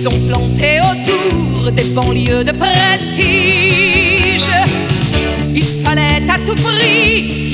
[0.00, 4.50] sont plantés autour des banlieues de prestige.
[5.54, 7.49] Il fallait à tout prix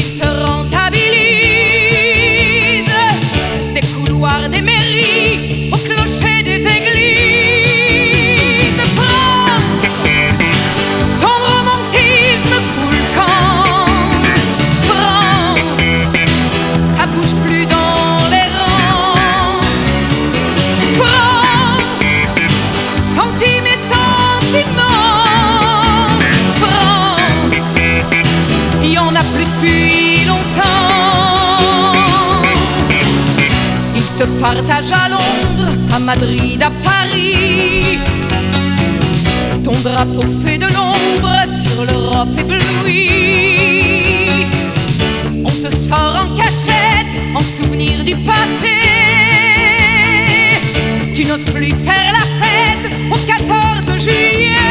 [34.40, 37.98] Partagent à Londres, à Madrid, à Paris.
[39.64, 43.56] Ton drapeau fait de l'ombre sur l'Europe éblouie.
[45.44, 48.76] On te sort en cachette, en souvenir du passé.
[51.14, 54.65] Tu n'oses plus faire la fête au 14 juillet.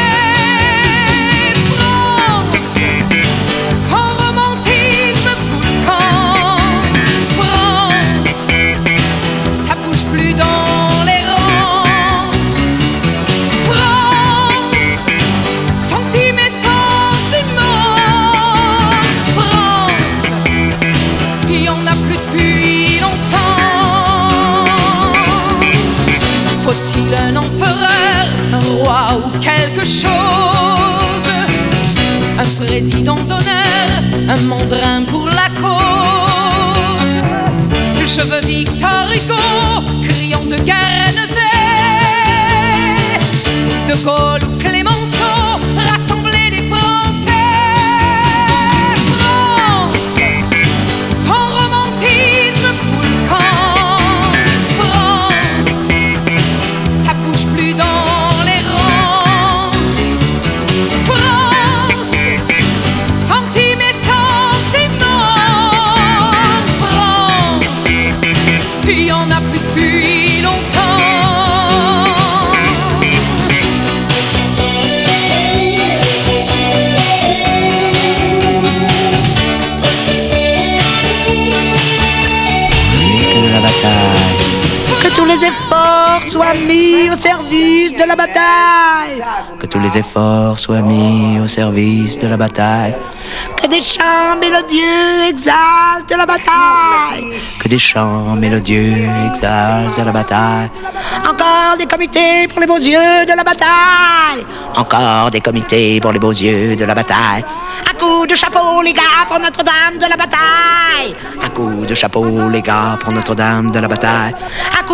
[90.72, 92.94] Mis au service de la bataille.
[93.60, 97.32] Que des chants mélodieux exaltent la bataille.
[97.60, 100.70] Que des chants mélodieux exaltent la bataille.
[101.28, 104.44] Encore des comités pour les beaux yeux de la bataille.
[104.76, 107.44] Encore des comités pour les beaux yeux de la bataille.
[107.88, 111.14] Un coup de chapeau, les gars, pour Notre-Dame de la bataille.
[111.42, 114.34] Un coup de chapeau, les gars, pour Notre-Dame de la bataille.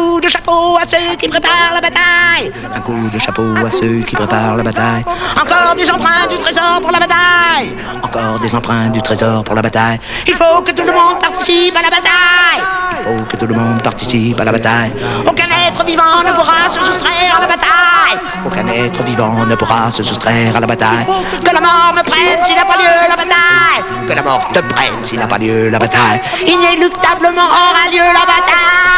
[0.03, 2.51] Coup de chapeau à ceux qui préparent la bataille.
[2.75, 5.05] Un coup de chapeau à ceux qui préparent la bataille.
[5.41, 7.71] Encore des emprunts du trésor pour la bataille.
[8.03, 10.01] Encore des emprunts du trésor pour la bataille.
[10.27, 12.63] Il faut que tout le monde participe à la bataille.
[12.99, 14.93] Il faut que tout le monde participe à la bataille.
[15.25, 18.19] Aucun être vivant ne pourra se soustraire à la bataille.
[18.45, 21.07] Aucun être vivant ne pourra se soustraire à la bataille.
[21.45, 24.09] Que la mort me prenne s'il n'a pas lieu la bataille.
[24.09, 26.21] Que la mort te prenne s'il n'a pas lieu la bataille.
[26.45, 28.92] Inéluctablement aura lieu la bataille.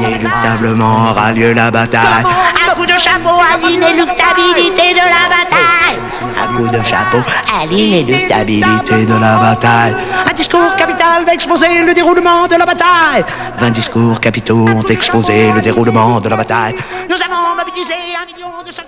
[0.00, 2.24] Inéluctablement aura lieu la bataille.
[2.70, 5.98] Un coup de chapeau à l'inéluctabilité de la bataille.
[6.42, 7.18] Un coup de chapeau
[7.52, 9.96] à l'inéluctabilité de la bataille.
[10.28, 13.24] Un discours capital va exposer le déroulement de la bataille.
[13.58, 16.74] 20 discours capitaux ont exposé le déroulement de la bataille.
[17.08, 18.87] Nous avons mobilisé un million de soldats.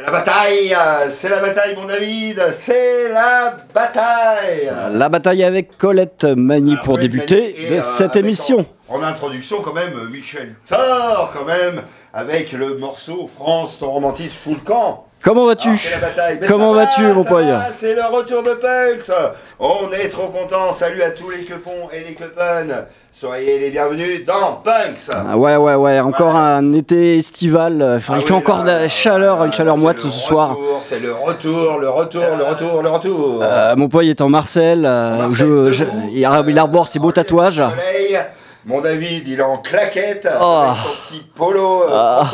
[0.00, 4.70] C'est la bataille, euh, c'est la bataille mon David, c'est la bataille.
[4.92, 8.64] La bataille avec Colette Mani pour Colette débuter Mani de euh, cette émission.
[8.88, 11.82] En, en introduction quand même Michel Thor quand même
[12.14, 15.06] avec le morceau France ton romantisme fout le camp.
[15.22, 15.68] Comment vas-tu.
[15.70, 19.14] Mais Comment vas-tu, mon poil C'est le retour de Punks.
[19.58, 20.72] On est trop contents.
[20.74, 22.74] Salut à tous les quepons et les quepones.
[23.12, 25.10] Soyez les bienvenus dans Punks.
[25.12, 27.96] Ah Ouais, ouais, ouais, encore un été estival.
[27.98, 30.50] Enfin, Ah il fait encore de la chaleur, une chaleur moite ce soir.
[30.50, 33.40] retour, C'est le retour, le retour, le retour, le retour.
[33.42, 37.56] Euh, mon poil est en Marcel, euh, je, je- il, il arbore ses beaux tatouages.
[37.56, 38.18] Soleil.
[38.66, 40.44] Mon David, il est en claquette Oh.
[40.64, 42.30] avec son petit polo euh, Ah.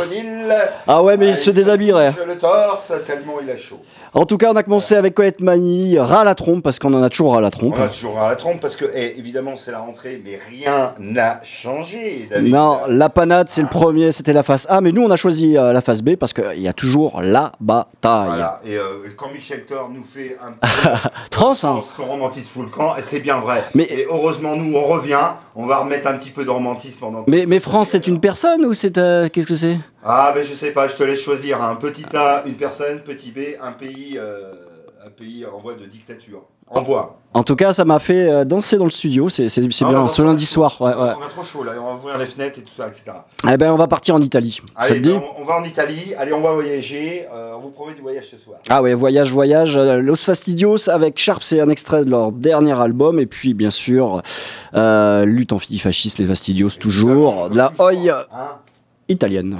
[0.87, 2.13] Ah ouais, mais il Ah, se déshabillerait.
[2.13, 3.81] touche le torse tellement il a chaud.
[4.15, 7.03] En tout cas, on a commencé avec Colette Mani, ras la trompe, parce qu'on en
[7.03, 7.75] a toujours ras la trompe.
[7.77, 10.95] On va toujours à la trompe parce que, eh, évidemment, c'est la rentrée, mais rien
[10.99, 12.53] n'a changé, David.
[12.53, 15.57] Non, la panade, c'est le premier, c'était la face A, mais nous, on a choisi
[15.59, 18.27] euh, la face B parce qu'il y a toujours la bataille.
[18.29, 18.61] Voilà.
[18.65, 18.83] Et euh,
[19.17, 20.99] quand Michel Thor nous fait un petit
[21.31, 21.81] France, hein.
[21.97, 23.65] qu'on romantise full camp, et c'est bien vrai.
[23.75, 25.19] Mais- Et heureusement, nous, on revient,
[25.55, 27.25] on va remettre un petit peu de romantisme pendant.
[27.27, 28.97] Mais, mais France, c'est une personne ou c'est.
[28.99, 29.77] euh, Qu'est-ce que c'est?
[30.09, 31.61] Ah, ben je sais pas, je te laisse choisir.
[31.63, 34.53] Un petit A, une personne, petit B, un pays, euh,
[35.05, 36.47] un pays en voie de dictature.
[36.69, 37.19] En voie.
[37.33, 39.89] En tout cas, ça m'a fait euh, danser dans le studio, c'est c'est- c'est Ah,
[39.89, 40.23] on bien, ce danser.
[40.25, 40.77] lundi soir.
[40.81, 41.13] Ouais, ouais.
[41.17, 43.05] On va trop chaud là, on va ouvrir les fenêtres et tout ça, etc.
[43.49, 44.61] Eh ben, on va partir en Italie.
[44.61, 45.11] ça Allez, te dit?
[45.13, 47.25] ben, on, on va en Italie, allez, on va voyager.
[47.33, 48.59] Euh, on vous promet du voyage ce soir.
[48.69, 49.77] Ah ouais, voyage, voyage.
[49.77, 53.21] euh, Los Fastidios avec Sharp, c'est un extrait de leur dernier album.
[53.21, 54.23] Et puis, bien sûr,
[54.75, 57.49] euh, lutte antifasciste, les Fastidios, toujours.
[57.51, 57.93] De la oi
[58.33, 58.51] Hein
[59.09, 59.57] italienne.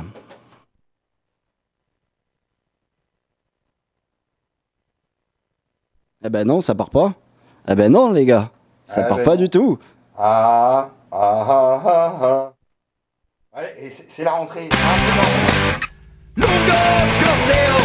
[6.27, 7.13] Eh ben non, ça part pas.
[7.69, 8.51] Eh ben non, les gars.
[8.85, 9.43] Ça Eh part ben pas non.
[9.43, 9.79] du tout.
[10.19, 12.53] Ah, ah, ah, ah, ah.
[13.53, 14.69] Allez, et c'est la rentrée.
[16.37, 16.49] Lungo
[17.23, 17.77] corteo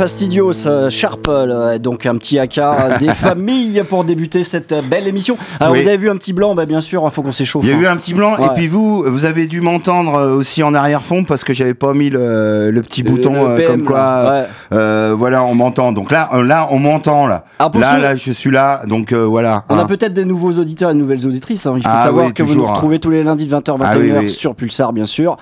[0.00, 2.58] Fastidios, euh, Sharp, euh, donc un petit AK
[3.00, 5.36] des familles pour débuter cette euh, belle émission.
[5.60, 5.82] Alors, Oui.
[5.82, 7.64] vous avez vu un petit blanc, bah, bien sûr, il faut qu'on s'échauffe.
[7.66, 7.80] Il y a hein.
[7.80, 8.46] eu un petit blanc, Ouais.
[8.46, 12.08] et puis vous, vous avez dû m'entendre aussi en arrière-fond parce que j'avais pas mis
[12.08, 14.24] le, le petit Le- bouton le PM, comme quoi.
[14.30, 14.44] ouais.
[14.72, 15.92] euh, voilà, on m'entend.
[15.92, 17.44] Donc là, là, on m'entend là.
[17.58, 18.80] Ah, là, là, je suis là.
[18.86, 19.64] Donc euh, voilà.
[19.68, 19.80] On hein.
[19.80, 21.66] a peut-être des nouveaux auditeurs et de nouvelles auditrices.
[21.66, 21.74] hein.
[21.76, 22.70] Il faut Ah savoir oui, que vous nous hein.
[22.72, 24.30] retrouvez tous les lundis de 20h, 21h Ah oui, oui.
[24.30, 25.36] sur Pulsar, bien sûr.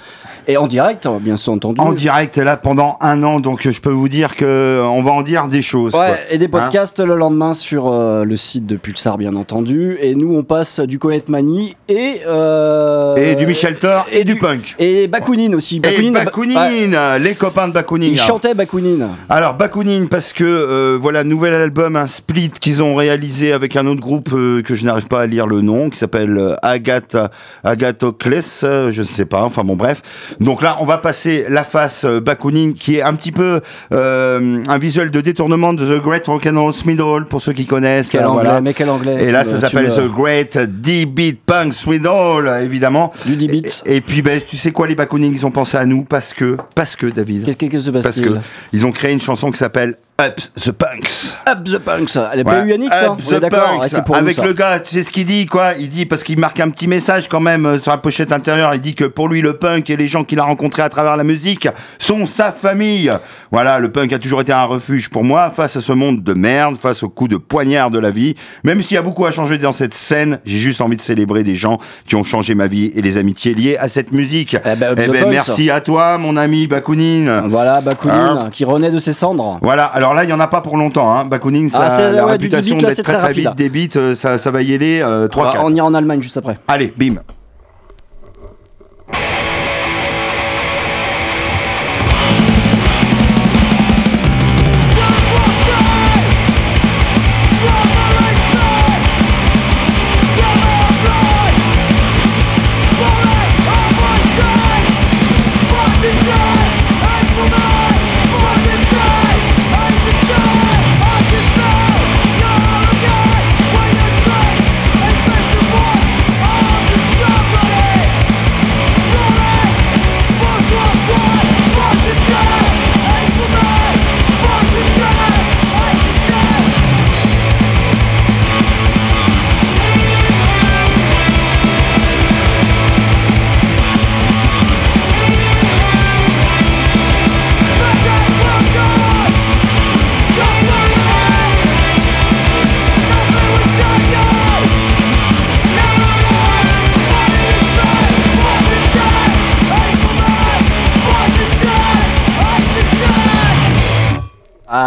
[0.48, 1.80] Et en direct, bien sûr entendu.
[1.80, 5.22] En direct là pendant un an, donc je peux vous dire que on va en
[5.22, 5.92] dire des choses.
[5.94, 6.16] Ouais, quoi.
[6.30, 9.96] et des Hein podcasts le lendemain sur euh, le site de Pulsar, bien entendu.
[10.00, 12.20] Et nous, on passe du Comet Mani et.
[12.26, 14.74] euh, et du Michel Thor et, du punk.
[14.78, 15.76] Et Bakounine aussi.
[15.76, 18.12] Et Bakounine, Bakounine, ouais, les copains de Bakounine.
[18.12, 19.08] il chantait Bakounine.
[19.28, 23.86] Alors Bakounine parce que euh, voilà nouvel album un split qu'ils ont réalisé avec un
[23.86, 27.30] autre groupe euh, que je n'arrive pas à lire le nom qui s'appelle euh, Agatha
[27.64, 31.64] Agathocles euh, je ne sais pas enfin bon bref donc là on va passer la
[31.64, 33.60] face euh, Bakounine qui est un petit peu
[33.92, 34.37] euh,
[34.68, 38.30] un visuel de détournement de The Great Rock'n'Roll Swindle pour ceux qui connaissent Quel là,
[38.30, 38.60] anglais, voilà.
[38.60, 39.16] mais quel anglais.
[39.24, 43.68] et là ça s'appelle The Great D-Beat Punk Swindle évidemment Du 10 beats.
[43.86, 46.32] et, et puis ben, tu sais quoi les Bakounines ils ont pensé à nous parce
[46.34, 48.38] que parce que David Qu'est-ce que se parce passe-t-il que
[48.72, 51.36] ils ont créé une chanson qui s'appelle Up the Punks.
[51.48, 52.18] Up the Punks.
[52.32, 52.74] Elle est Ouais.
[52.74, 53.78] UNX, hein Up the d'accord.
[53.82, 54.04] Punks.
[54.04, 54.42] Pour Avec ça.
[54.44, 55.74] le gars, tu sais ce qu'il dit quoi?
[55.78, 58.74] Il dit parce qu'il marque un petit message quand même euh, sur la pochette intérieure.
[58.74, 61.16] Il dit que pour lui le punk et les gens qu'il a rencontrés à travers
[61.16, 61.68] la musique
[62.00, 63.12] sont sa famille.
[63.52, 66.34] Voilà, le punk a toujours été un refuge pour moi face à ce monde de
[66.34, 68.34] merde, face au coup de poignard de la vie.
[68.64, 71.44] Même s'il y a beaucoup à changer dans cette scène, j'ai juste envie de célébrer
[71.44, 74.56] des gens qui ont changé ma vie et les amitiés liées à cette musique.
[74.64, 77.42] Eh ben, Eh ben, merci à toi, mon ami Bakounine.
[77.46, 79.60] Voilà, Bakounine, Hein qui renaît de ses cendres.
[79.62, 81.12] Voilà, alors là, il n'y en a pas pour longtemps.
[81.14, 81.24] Hein.
[81.24, 83.54] Bakounine, ça Ah, c'est- a la ouais, réputation 10 beats, là, d'être très très vite.
[83.56, 85.56] Des beats, euh, ça, ça va y aller euh, 3-4.
[85.58, 86.58] Ah, on ira en Allemagne juste après.
[86.68, 87.16] Allez, bim.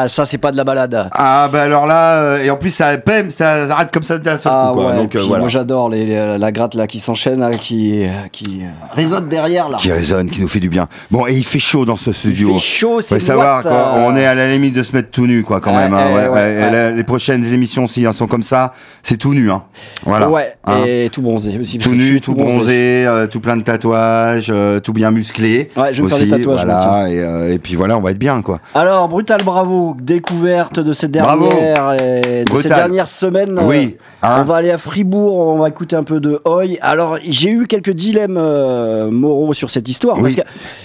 [0.03, 1.09] Ah, ça, c'est pas de la balade.
[1.11, 4.37] Ah, bah alors là, euh, et en plus, ça, pème, ça arrête comme ça d'un
[4.37, 4.91] seul Ah coup, quoi.
[4.91, 5.41] ouais, Donc, euh, puis voilà.
[5.41, 8.61] moi j'adore les, les- la gratte là qui s'enchaîne, là, qui, qui
[8.95, 9.77] résonne derrière là.
[9.77, 10.87] Qui résonne, qui nous fait du bien.
[11.11, 12.53] Bon, et il fait chaud dans ce Il studio.
[12.53, 14.95] fait chaud, c'est Faut savoir, moite, quoi, euh, on est à la limite de se
[14.95, 15.93] mettre tout nu, quoi, quand même.
[15.93, 18.71] hein, ouais, ouais, la- les prochaines émissions, si elles sont comme ça,
[19.03, 19.61] c'est tout nu, hein.
[20.05, 20.29] Voilà.
[20.29, 20.83] Ouais, Hein.
[20.87, 21.77] et tout bronzé aussi.
[21.77, 25.69] Tout nu, tout bronzé, euh, tout plein de tatouages, euh, tout bien musclé.
[25.77, 28.17] Ouais, je vais me faire des tatouages, Voilà, et, et puis voilà, on va être
[28.19, 28.59] bien, quoi.
[28.73, 32.61] Alors, Brutal Bravo, découverte de cette dernière, et de Brutal.
[32.71, 33.59] cette dernière semaine.
[33.63, 34.37] Oui, Euh, hein.
[34.41, 36.77] on va aller à Fribourg, on va écouter un peu de Oi.
[36.81, 40.23] Alors, j'ai eu quelques dilemmes euh, moraux sur cette histoire, Oui.
[40.23, 40.35] parce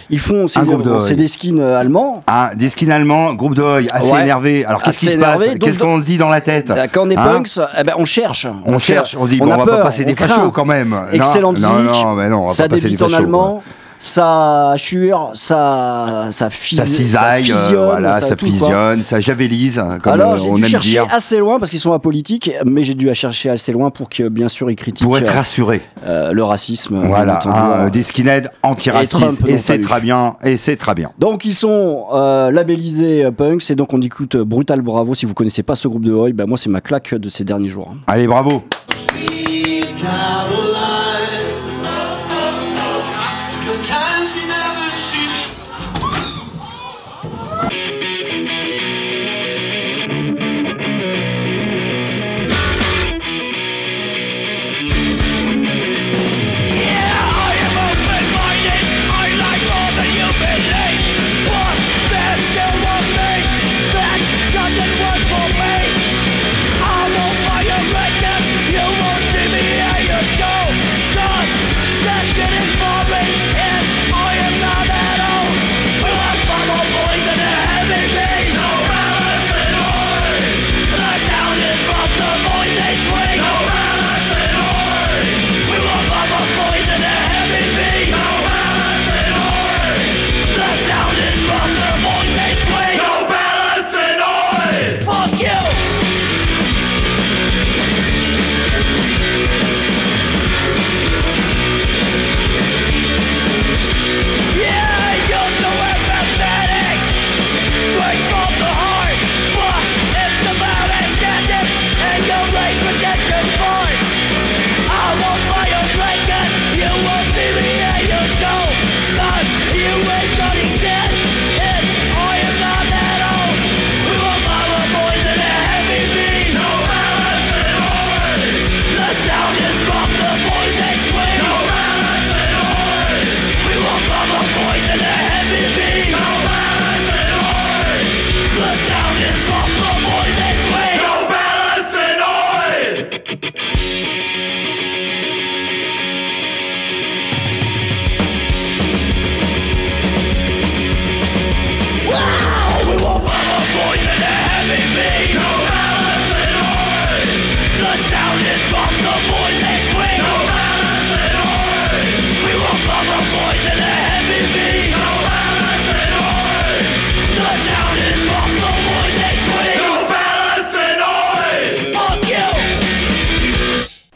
[0.08, 2.22] qu'ils font, c'est de bon, des skins euh, allemands.
[2.26, 4.22] Ah, des skins allemands, groupe de Hoy, assez Ouais.
[4.22, 4.64] énervé.
[4.64, 7.16] Alors qu'est-ce qui se passe Qu'est-ce qu'on dit dans la tête Euh, Quand on est
[7.16, 8.46] Hein punks, eh ben, on cherche.
[8.64, 10.64] On cherche, on dit, bon, a on va peur, pas passer des on fachos quand
[10.66, 10.96] même.
[11.12, 11.68] Excellente musique,
[12.04, 13.22] non, mais non, on va ça pas passer des débute en fachos.
[13.22, 13.62] allemand.
[13.98, 18.54] Ça chure, ça, ça, fis- Ça cisaille, euh, voilà, ça, tout, quoi.
[18.54, 21.06] fusionne, ça javelise, comme Alors euh, j'ai dû aime chercher dire.
[21.10, 24.48] assez loin parce qu'ils sont apolitiques, mais j'ai dû chercher assez loin pour que bien
[24.48, 25.80] sûr ils critiquent Pour être euh, rassuré.
[26.04, 27.00] euh, le racisme.
[27.06, 27.54] Voilà, entendu.
[27.58, 29.16] hein, des skinheads antiracistes.
[29.46, 31.10] Et Et, c'est très bien, et c'est très bien.
[31.18, 35.14] Donc ils sont euh, labellisés euh, punks et donc on écoute euh, Brutal Bravo.
[35.14, 37.44] Si vous connaissez pas ce groupe de Hoy, ben moi c'est ma claque de ces
[37.44, 37.88] derniers jours.
[37.92, 37.98] hein.
[38.06, 38.62] Allez, bravo.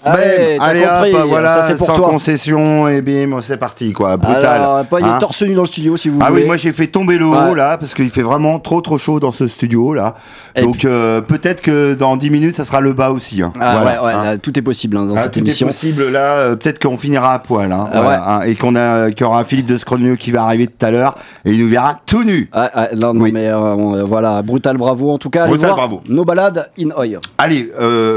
[0.05, 2.09] Ah ouais, t'as allez compris, hop, voilà, ça, pour sans toi.
[2.09, 4.45] concession, et bim, c'est parti, quoi, brutal.
[4.47, 6.41] Alors, pas, il est Hein torse nu dans le studio si vous ah voulez.
[6.43, 7.55] oui, moi j'ai fait tomber le haut Ouais.
[7.55, 10.15] là parce qu'il fait vraiment trop trop chaud dans ce studio là.
[10.57, 13.43] Et Donc euh, peut-être que dans 10 minutes ça sera le bas aussi.
[13.43, 13.53] hein.
[13.61, 14.39] Ah, Voilà, ouais, ouais, hein.
[14.39, 15.67] tout est possible dans Ah, cette tout émission.
[15.69, 19.21] est possible là, euh, peut-être qu'on finira à poil Ah, voilà, et qu'on a qu'il
[19.21, 21.15] y aura Philippe de Scrogneux qui va arriver tout à l'heure
[21.45, 22.49] et il nous verra tout nu.
[22.53, 23.33] Ah, ah, non, non, Oui.
[23.33, 25.43] mais euh, voilà, brutal bravo en tout cas.
[25.43, 26.01] allez Brutal voir bravo.
[26.09, 27.19] Nos balades in Oi.
[27.39, 27.69] Allez,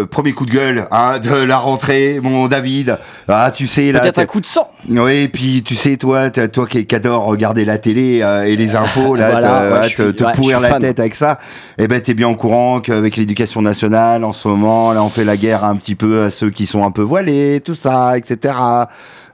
[0.10, 0.88] premier coup de gueule
[1.24, 2.98] de la rentrée, mon David.
[3.28, 4.00] Ah, tu sais là.
[4.00, 4.70] Peut-être un coup de sang.
[4.90, 8.76] Oui, et puis tu sais, toi, toi qui, adore regarder la télé euh, et les
[8.76, 10.82] infos, là, Voilà, te, ouais, suis- te pourrir la fan.
[10.82, 11.40] tête avec ça,
[11.78, 15.24] eh ben t'es bien au courant qu'avec l'éducation nationale, en ce moment, là, on fait
[15.24, 18.54] la guerre un petit peu à ceux qui sont un peu voilés, tout ça, etc.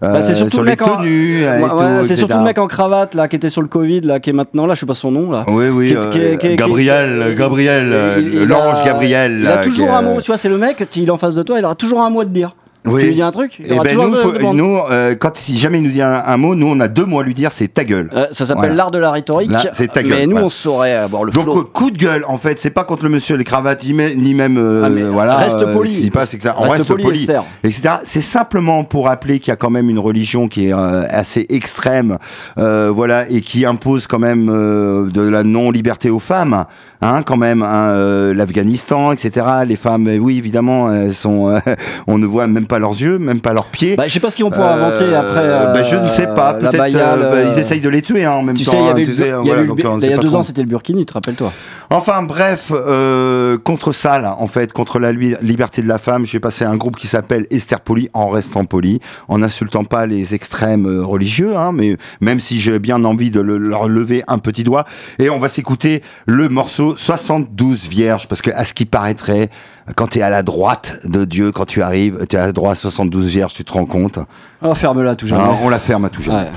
[0.01, 0.95] Euh, Bah, c'est surtout sur le mec en...
[0.97, 1.59] tenues, Ouais,
[2.01, 4.33] tout, surtout le mec en cravate là qui était sur le Covid là qui est
[4.33, 5.43] maintenant là je sais pas son nom là.
[5.49, 9.39] Oui, oui, Qui est- euh, qui est- qui est- Gabriel, Gabriel, euh, l'ange Gabriel.
[9.41, 11.35] Il a toujours un euh, mot, tu vois, c'est le mec, il est en face
[11.35, 12.55] de toi, il aura toujours un mot à te dire.
[12.85, 13.01] Oui.
[13.01, 15.83] Tu lui dis un truc, il Eh ben, nous, faut- euh, quand si jamais il
[15.83, 17.83] nous dit un, un mot, nous on a deux mots à lui dire, c'est ta
[17.83, 18.09] gueule.
[18.15, 18.73] Euh, ça s'appelle Voilà.
[18.75, 19.51] l'art de la rhétorique.
[19.73, 20.45] C'est ta gueule, Mais nous, voilà.
[20.45, 21.63] on saurait avoir le Donc flow.
[21.65, 24.33] coup de gueule en fait, c'est pas contre le monsieur les cravates ni même, ni
[24.33, 25.35] même euh, Ah, mais voilà.
[25.35, 25.93] reste euh, poli.
[25.93, 27.27] ce qui passe, que ça- on Reste reste, poli,
[27.63, 27.95] etc.
[28.05, 31.45] C'est simplement pour rappeler qu'il y a quand même une religion qui est euh, assez
[31.49, 32.17] extrême,
[32.57, 36.63] euh, voilà, et qui impose quand même euh, de la non liberté aux femmes,
[37.01, 39.45] hein, quand même, hein, euh, l'Afghanistan, etc.
[39.67, 41.59] Les femmes, euh, oui évidemment, elles sont, euh,
[42.07, 43.97] on ne voit même pas leurs yeux, même pas leurs pieds.
[43.97, 45.39] Bah, je sais pas ce qu'ils vont pouvoir Euh, inventer après.
[45.43, 46.53] euh, bah, je ne sais pas.
[46.53, 48.71] Peut-être euh, bah, euh, ils essayent de les tuer hein, en même Tu temps.
[48.71, 49.63] sais, il y hein, a voilà,
[50.07, 51.51] y a deux ans, c'était le Burkini, te rappelles-toi
[51.89, 56.39] Enfin bref, euh, contre ça, là, en fait, contre la liberté de la femme, j'ai
[56.39, 60.85] passé un groupe qui s'appelle Esther Poli, en restant poli, en n'insultant pas les extrêmes
[60.85, 64.63] euh, religieux, hein, mais même si j'ai bien envie de le- leur lever un petit
[64.63, 64.85] doigt.
[65.17, 69.49] Et on va s'écouter le morceau 72 vierges, parce que à ce qui paraîtrait,
[69.95, 72.51] quand tu es à la droite de Dieu, quand tu arrives, tu es à la
[72.51, 74.19] droite 72 vierges, tu te rends compte.
[74.61, 75.43] Ah, ferme-la tout jamais.
[75.43, 76.43] Hein, on la ferme à tout jamais.
[76.43, 76.51] Ouais.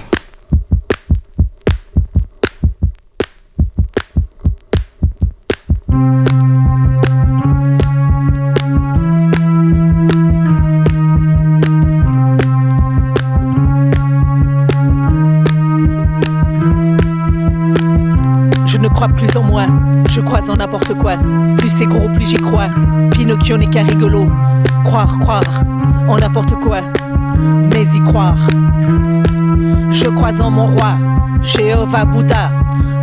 [18.66, 19.66] Je ne crois plus en moi,
[20.08, 21.16] je crois en n'importe quoi.
[21.58, 22.68] Plus c'est gros, plus j'y crois.
[23.10, 24.26] Pinocchio n'est qu'un rigolo.
[24.84, 25.64] Croire, croire
[26.08, 26.80] en n'importe quoi,
[27.72, 28.38] mais y croire.
[29.90, 30.96] Je crois en mon roi,
[31.40, 32.50] Jéhovah Bouddha.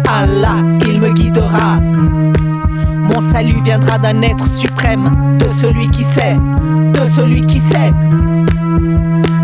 [0.08, 1.80] Allah, il me guidera.
[1.80, 6.38] Mon salut viendra d'un être suprême, de celui qui sait,
[6.94, 7.94] de celui qui sait.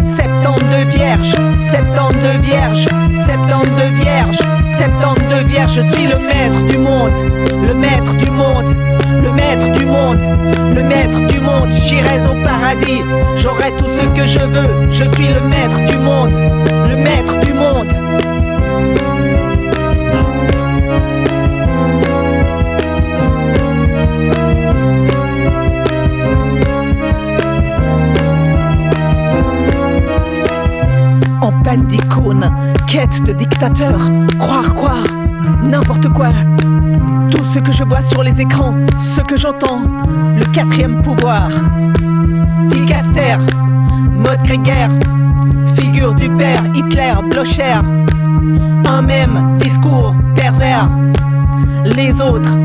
[0.01, 2.87] 72 vierges, 72 vierges,
[3.25, 4.39] 72 vierges,
[4.77, 7.13] 72 vierges, je suis le maître du monde,
[7.67, 8.75] le maître du monde,
[9.23, 10.21] le maître du monde,
[10.75, 13.03] le maître du monde, j'irai au paradis,
[13.35, 16.35] j'aurai tout ce que je veux, je suis le maître du monde,
[16.89, 17.91] le maître du monde.
[32.95, 33.99] Quête de dictateur,
[34.39, 35.03] croire, croire,
[35.65, 36.29] n'importe quoi.
[37.29, 39.81] Tout ce que je vois sur les écrans, ce que j'entends,
[40.38, 41.49] le quatrième pouvoir.
[42.69, 43.36] Dicaster,
[44.13, 44.91] mode grégaire,
[45.75, 47.81] figure du père, Hitler, Blocher.
[48.88, 50.89] Un même discours pervers.
[51.84, 52.58] Les autres,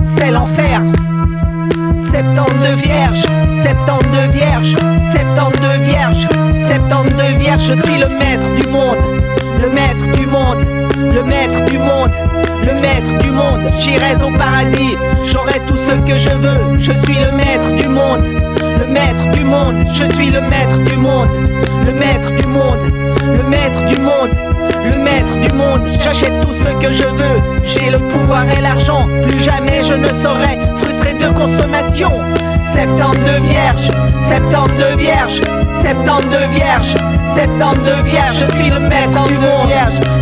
[0.00, 0.80] c'est l'enfer.
[1.98, 3.26] 72 vierges,
[3.62, 4.76] 72 vierges,
[5.12, 8.96] 72 vierges, 72 vierges, je suis le maître du monde,
[9.60, 10.64] le maître du monde,
[10.96, 12.14] le maître du monde,
[12.64, 17.18] le maître du monde, j'irai au paradis, j'aurai tout ce que je veux, je suis
[17.18, 18.24] le maître du monde,
[18.78, 21.34] le maître du monde, je suis le maître du monde,
[21.84, 22.78] le maître du monde,
[23.36, 24.30] le maître du monde,
[24.84, 29.06] le maître du monde, j'achète tout ce que je veux, j'ai le pouvoir et l'argent,
[29.22, 32.12] plus jamais je ne serai frustré de consommation.
[32.72, 35.40] 72 vierges, 72 vierges,
[35.80, 36.94] 72 vierges,
[37.26, 39.70] 72 vierges, je suis le maître du monde,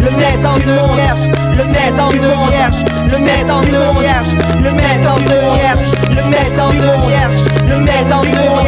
[0.01, 0.99] le maître du monde,
[1.57, 2.53] le maître du monde,
[3.11, 4.03] le maître du monde,
[4.63, 5.57] le maître du monde,
[6.15, 7.09] le maître du monde,
[7.69, 8.67] le maître du monde, le maître du monde,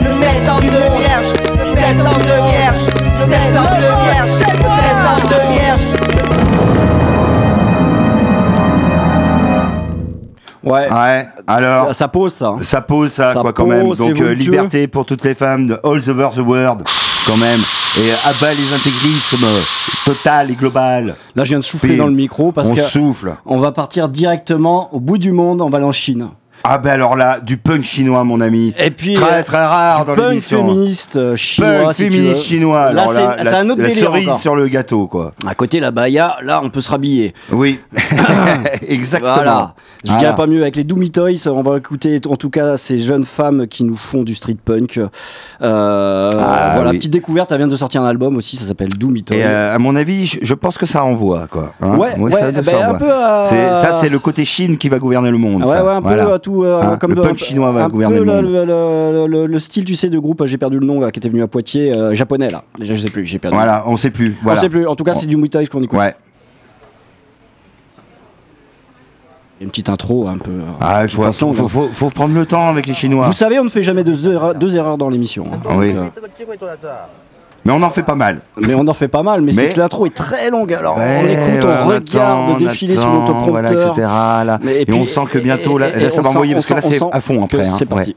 [0.00, 2.86] le 72 vierges, le 72 vierges,
[3.18, 4.38] le 72 vierges.
[10.68, 10.92] Ouais.
[10.92, 11.94] Ouais, alors.
[11.94, 12.48] Ça pose ça.
[12.48, 12.56] hein.
[12.62, 13.86] Ça pose ça, Ça quoi, quand même.
[13.86, 16.82] pose, Donc, euh, liberté pour toutes les femmes de all over the world,
[17.26, 17.60] quand même.
[17.98, 19.46] Et abat les intégrismes
[20.04, 21.14] total et global.
[21.34, 23.34] Là, je viens de souffler Puis, dans le micro parce on que souffle.
[23.46, 26.28] on va partir directement au bout du monde, on va aller en Chine.
[26.64, 28.74] Ah ben alors là, du punk chinois, mon ami.
[28.78, 30.66] Et puis Très euh, très rare du dans punk l'émission.
[30.66, 31.70] féministe euh, chinois.
[31.84, 32.92] Punk si féministe chinois.
[32.92, 34.40] Là, Alors c'est là, c'est la, un autre la délire cerise encore.
[34.40, 35.32] sur le gâteau, quoi.
[35.46, 37.32] À côté la baya, là on peut se rhabiller.
[37.52, 37.78] Oui,
[38.88, 39.34] exactement.
[39.34, 39.74] Voilà.
[40.04, 41.46] Je dirais pas mieux avec les Doomy Toys.
[41.48, 44.98] On va écouter en tout cas ces jeunes femmes qui nous font du street punk.
[45.62, 46.98] Euh, Ah, voilà, oui.
[46.98, 47.50] petite découverte.
[47.52, 48.56] Elle vient de sortir un album aussi.
[48.56, 49.36] Ça s'appelle Doomy Toys.
[49.36, 51.72] Et euh, à mon avis, je, je pense que ça envoie, quoi.
[51.80, 51.96] hein.
[51.96, 53.08] Ouais, ouais, ça, ça ben, un peu
[53.48, 55.62] C'est- Ça, c'est le côté Chine qui va gouverner le monde.
[55.64, 55.84] Ouais, ça.
[55.84, 56.34] ouais, un peu Voilà.
[56.34, 56.64] à tout.
[56.64, 58.44] euh, comme le punk un- chinois va gouverner le monde.
[58.44, 61.18] le, le- le- le style, tu sais, de groupe, j'ai perdu le nom, là, qui
[61.20, 62.64] était venu à Poitiers, euh, japonais, là.
[62.78, 63.56] Déjà, je sais plus, j'ai perdu.
[63.56, 64.36] Voilà, on sait plus.
[64.42, 64.58] Voilà.
[64.58, 64.86] On sait plus.
[64.86, 65.98] En tout cas, c'est du Muay Thai qu'on écoute.
[65.98, 66.14] Ouais.
[69.60, 70.52] Une petite intro un peu.
[70.52, 73.26] euh, Ah, il faut, passe faut, faut, faut- faut prendre le temps avec les Chinois.
[73.26, 75.46] Vous savez, on ne fait jamais deux erreurs, deux erreurs dans l'émission.
[75.52, 75.58] hein.
[75.68, 75.92] Ah oui.
[75.94, 76.20] Donc, euh,
[77.68, 78.40] Mais on en fait pas mal.
[78.56, 80.72] mais on en fait pas mal, mais, c'est Mais- que l'intro est très longue.
[80.72, 83.50] Alors on Ouais, écoute, ouais, on regarde attend, défiler on sur l'autoprompteur.
[83.50, 83.92] Voilà, etc.
[83.98, 84.58] Là.
[84.62, 86.54] Mais- et, puis- on sent que bientôt, là, et- là, et ça on va envoyer,
[86.54, 87.68] on parce que là, on c'est à fond après.
[87.68, 87.74] hein.
[87.76, 88.14] C'est parti.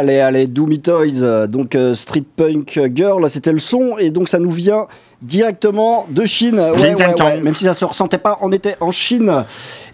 [0.00, 4.38] Allez, allez, Doomy Toys, donc euh, Street Punk Girl, c'était le son, et donc ça
[4.38, 4.86] nous vient
[5.20, 6.58] directement de Chine.
[6.58, 7.40] Ouais, ouais.
[7.42, 9.44] Même si ça se ressentait pas, on était en Chine.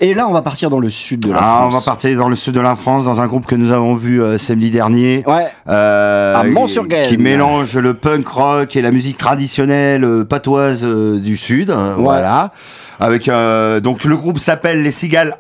[0.00, 1.84] Et là, on va partir dans le sud de la Ah, on va France.
[1.86, 4.38] partir dans le sud de la France, dans un groupe que nous avons vu euh,
[4.38, 5.24] samedi dernier.
[5.26, 5.48] Ouais.
[5.68, 7.08] Euh, À Mont-sur-Gaine.
[7.08, 11.70] Qui mélange le punk rock et la musique traditionnelle patoise du sud.
[11.70, 12.52] euh, Voilà.
[13.00, 15.34] Avec avec donc le groupe s'appelle les Cigales.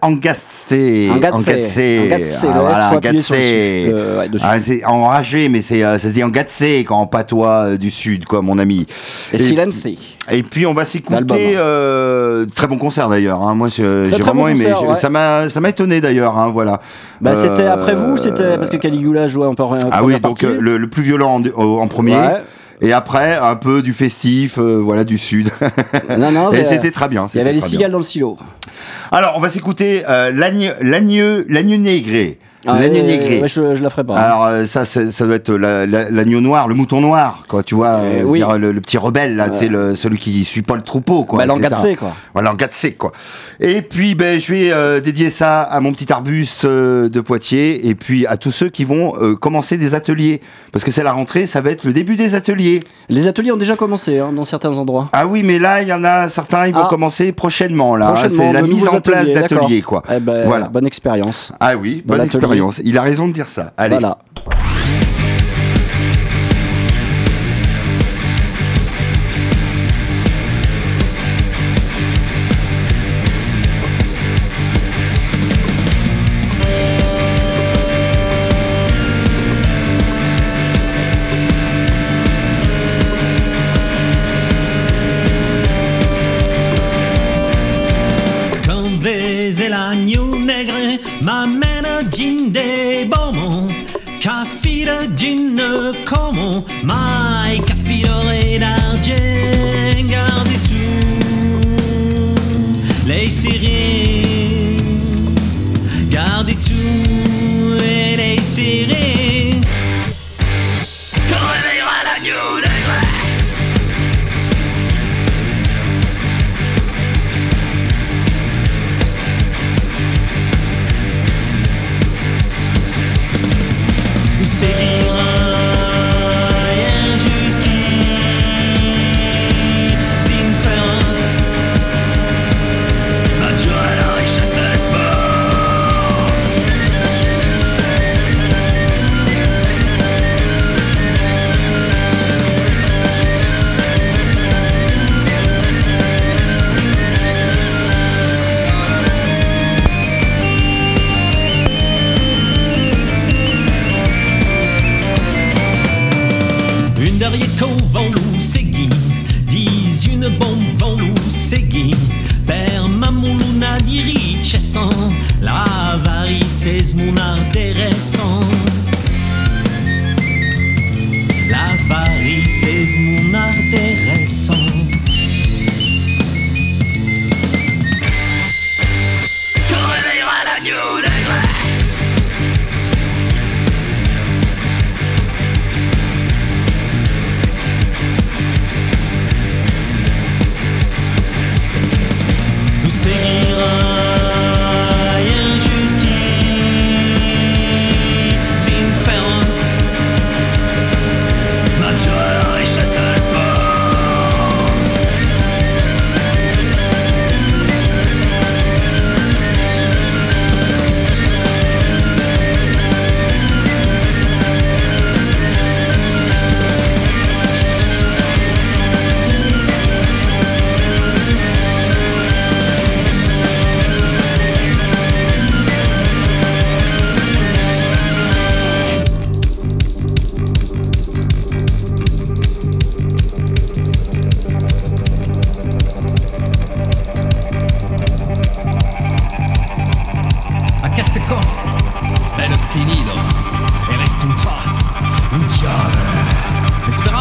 [3.92, 4.44] Euh, ouais, dessus.
[4.48, 7.90] Ah, c'est enragé, mais c'est euh, ça se dit Angatsé quand en patois euh, du
[7.90, 8.86] sud, quoi, mon ami.
[9.32, 9.86] Et Et- Silence.
[10.30, 13.42] Et puis on va s'écouter euh, très bon concert d'ailleurs.
[13.42, 13.54] hein.
[13.54, 14.64] Moi j'ai vraiment bon aimé.
[14.64, 14.96] concert, Je- ouais.
[14.96, 16.36] Ça m'a ça m'a étonné d'ailleurs.
[16.38, 16.80] hein, voilà.
[17.20, 20.42] Bah, c'était Euh, après vous, c'était parce que Caligula jouait en première ah oui, donc
[20.44, 22.16] euh, le, le plus violent en, en- en premier.
[22.16, 22.42] Ouais.
[22.80, 25.50] Et après, un peu du festif, euh, voilà, du sud.
[26.18, 27.26] Non, non, Et c'était très bien.
[27.32, 27.88] Il y avait les cigales bien.
[27.90, 28.36] dans le silo.
[29.10, 32.38] Alors, on va s'écouter euh, l'agneau négré.
[32.66, 33.40] Ah, l'agneau ouais, négré.
[33.42, 34.14] ouais, je, je la ferai pas.
[34.16, 37.62] Alors euh, ça, ça doit être la- la- l'agneau noir, le mouton noir, quoi.
[37.62, 38.38] Tu vois, Euh, euh, oui.
[38.38, 41.24] dire, le, le petit rebelle là, tu sais, le- celui qui suit pas le troupeau,
[41.24, 41.38] quoi.
[41.38, 42.12] bah, l'engatsé, quoi.
[42.34, 43.12] Voilà, 4C, quoi.
[43.60, 47.88] Et puis, ben, je vais euh, dédier ça à mon petit arbuste euh, de Poitiers
[47.88, 50.40] et puis à tous ceux qui vont euh, commencer des ateliers.
[50.72, 52.80] Parce que c'est la rentrée, ça va être le début des ateliers.
[53.08, 55.08] Les ateliers ont déjà commencé hein, dans certains endroits.
[55.12, 56.88] Ah oui, mais là, il y en a certains, ils vont Ah.
[56.90, 58.14] commencer prochainement, là.
[58.16, 58.28] hein.
[58.28, 60.02] C'est la mise en place ateliers, d'ateliers, quoi.
[60.14, 60.68] Eh ben, Voilà.
[60.68, 61.52] Bonne expérience.
[61.60, 62.55] Ah oui, bonne l'atelier.
[62.84, 63.72] Il a raison de dire ça.
[63.76, 63.94] Allez.
[63.98, 64.18] Voilà.
[96.04, 97.74] こもマイカ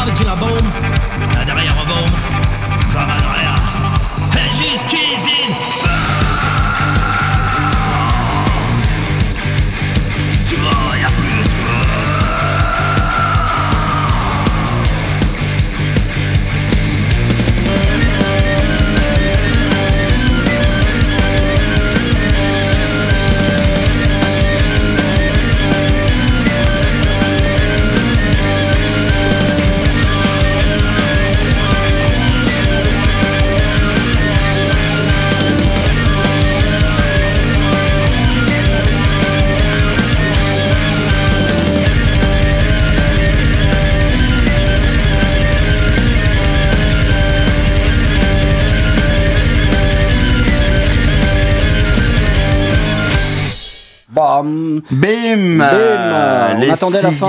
[0.05, 0.51] avec la bombe,
[1.33, 2.44] la dernière bombe.
[56.75, 57.27] Attendait la fin.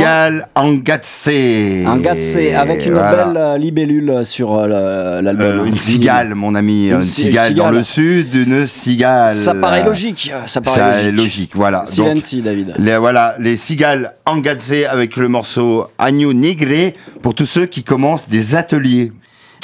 [1.87, 2.55] Angatsé.
[2.55, 3.25] Avec une Voilà.
[3.27, 5.47] belle euh, libellule sur euh, l'album.
[5.47, 9.35] Euh, une cigale, mon ami, Une une, ci- cigale, une dans le sud, une cigale.
[9.37, 10.33] Ça paraît logique.
[10.47, 11.53] Ça paraît Ça est logique.
[11.55, 11.85] voilà.
[11.87, 12.75] Silenci, David.
[12.79, 18.29] les, voilà, les cigales Angatsé avec le morceau Agneau Négré pour tous ceux qui commencent
[18.29, 19.13] des ateliers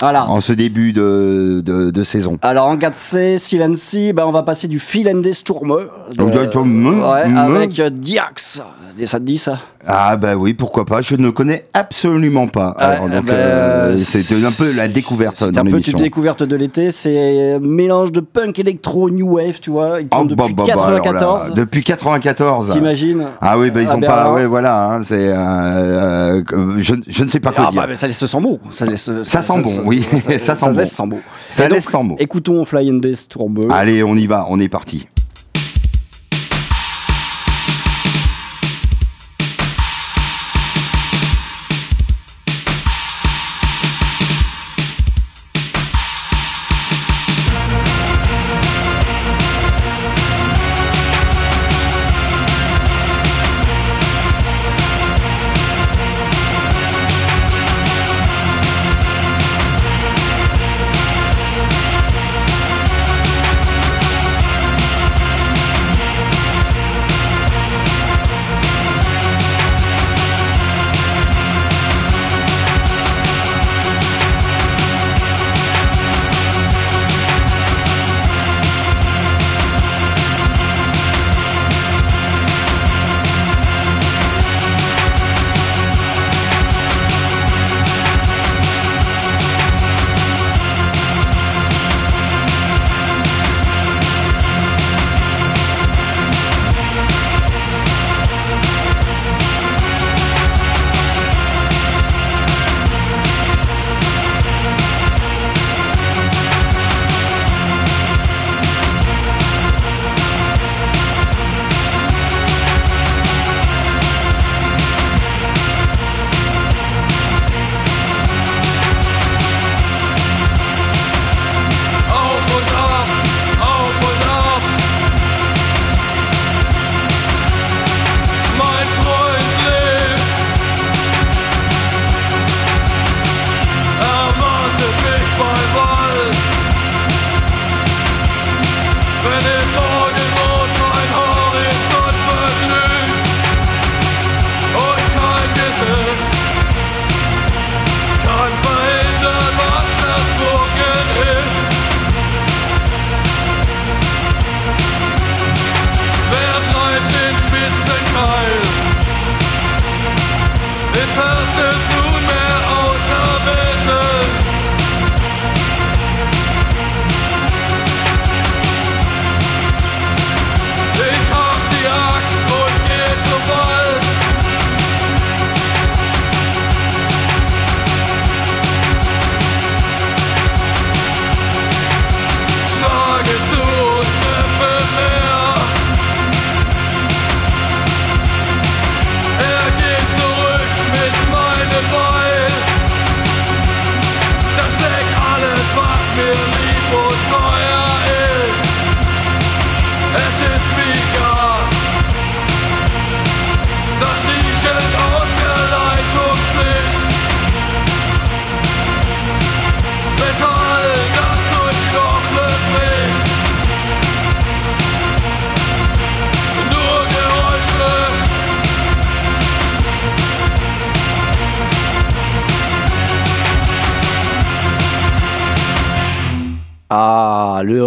[0.01, 0.29] Voilà.
[0.29, 2.38] en ce début de, de, de saison.
[2.42, 5.90] Alors en Gatsé, Silenci, ben, on va passer du Philendes Tourmeux.
[6.16, 6.23] de-
[6.64, 8.62] me- ouais, avec euh, Diax.
[8.99, 9.59] Et Ça te dit ça?
[9.87, 12.68] Ah bah oui, pourquoi pas, je ne connais absolument pas.
[12.79, 15.99] Alors, donc bah, euh, c'est- c'était un peu la découverte C'est dans un peu l'émission.
[15.99, 16.90] une découverte de l'été.
[16.92, 20.01] C'est mélange de punk électro, new wave, tu vois.
[20.01, 21.55] Ils Oh, bah, depuis bah, bah, alors là, 94.
[21.55, 22.71] depuis 94.
[22.73, 24.23] T'imagines Ah oui, bah, ils À ont Berlin.
[24.25, 24.33] pas.
[24.35, 24.92] Ouais, voilà.
[24.92, 25.29] hein, c'est.
[25.29, 27.81] euh, euh, je, je ne sais pas quoi Ah dire.
[27.83, 28.61] bah, mais ça laisse sans mots.
[28.71, 30.07] Ça, laisse, Ça sent bon, oui.
[30.38, 30.77] Ça sent bon.
[30.79, 31.21] laisse sans mots.
[31.51, 32.16] Ça laisse sans mots.
[32.18, 33.68] Écoutons Fly and Tourbeux.
[33.71, 35.09] Allez, on y va, on est parti.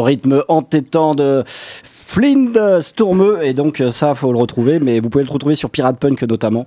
[0.05, 3.39] Rythme entêtant de Flint Stormeux.
[3.43, 4.79] Et donc, euh, ça, faut le retrouver.
[4.79, 6.65] Mais vous pouvez le retrouver sur Pirate Punk notamment.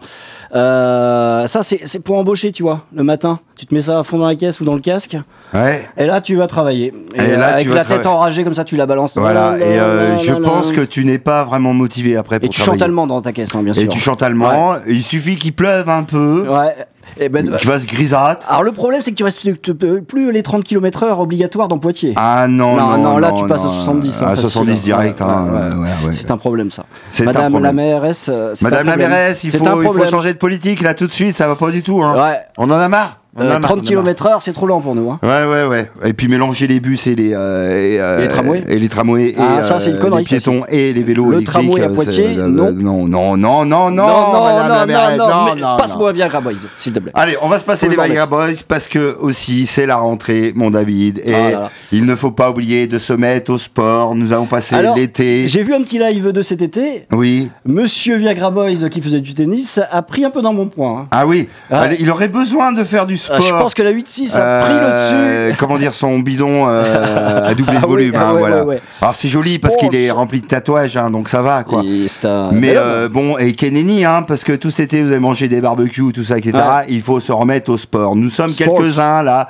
[0.54, 3.40] Euh, ça, c'est pour embaucher, tu vois, le matin.
[3.56, 5.16] Tu te mets ça à fond dans la caisse ou dans le casque.
[5.54, 5.88] Ouais.
[5.96, 6.92] Et là, tu vas travailler.
[7.14, 9.16] Et, Et là, euh, avec tu la tête enragée comme ça, tu la balances.
[9.16, 9.56] Voilà.
[9.56, 12.66] Là, Et euh, je pense que tu n'es pas vraiment motivé après Et tu chantes
[12.66, 12.84] travailler.
[12.84, 13.82] allemand dans ta caisse, hein, bien sûr.
[13.84, 14.76] Et tu chantes allemand.
[14.86, 16.46] Il suffit qu'il pleuve un peu.
[16.48, 16.74] Ouais.
[17.18, 18.46] Et ben, Tu vas se grisâtre.
[18.50, 22.12] alors le problème c'est que tu respectes plus les 30 km heure obligatoires dans Poitiers.
[22.16, 23.72] Ah non, non, non, non, là non, tu passes à non.
[23.72, 24.22] 70.
[24.22, 24.50] hein, À facile.
[24.50, 25.20] 70 direct.
[25.20, 25.82] Ouais, hein, ouais, ouais.
[25.82, 26.12] ouais, ouais.
[26.12, 26.84] C'est un problème ça.
[27.20, 28.28] Un Madame la mairesse.
[28.32, 31.46] euh, Madame la mairesse, il faut, il changer de politique là tout de suite, ça
[31.46, 32.02] va pas du tout.
[32.02, 32.34] Hein.
[32.56, 33.17] On en a marre.
[33.44, 35.10] Marre, 30 on en a km/h, c'est trop lent pour nous.
[35.10, 35.18] hein.
[35.22, 35.90] Ouais, ouais, ouais.
[36.04, 38.88] Et puis mélanger les bus et les, euh, et, euh, Et les tramways et les
[38.88, 41.82] tramways Ah, et ça, c'est une euh, connerie, les piétons et les vélos Le tramway
[41.82, 42.70] à euh, Poitiers, euh, non.
[42.72, 44.86] non, non, non, non, non, non, non, non,
[45.18, 47.12] non, mais non, passe-moi Viagra Boys, s'il te plaît.
[47.14, 48.26] Allez, on va se passer les le Viagra.
[48.26, 51.70] Boys parce que aussi c'est la rentrée, mon David, et Ah là là.
[51.92, 54.14] il ne faut pas oublier de se mettre au sport.
[54.14, 55.46] Nous avons passé l'été.
[55.48, 57.06] J'ai vu un petit live de cet été.
[57.12, 57.50] Oui.
[57.66, 61.00] Monsieur Viagra Boys, qui faisait du tennis, a pris un peu dans mon point.
[61.02, 61.08] hein.
[61.10, 61.48] Ah oui.
[61.70, 61.80] Ah.
[61.82, 63.40] Allez, Il aurait besoin de faire du Ah, sport.
[63.40, 65.14] je pense que la 8-6 a pris le dessus.
[65.16, 68.14] Euh, Comment dire, son bidon euh, a doublé Ah de oui, volume.
[68.16, 68.56] ah hein, ouais, voilà.
[68.64, 68.82] ouais, ouais.
[69.00, 71.82] Alors c'est joli parce qu'il est rempli de tatouages, hein, donc ça va quoi.
[72.24, 75.48] Un Mais euh, bon, et Kennedy, hein, parce que tout cet été vous avez mangé
[75.48, 76.56] des barbecues, tout ça, etc.
[76.88, 78.16] Il faut se remettre au sport.
[78.16, 79.48] Nous sommes quelques-uns là,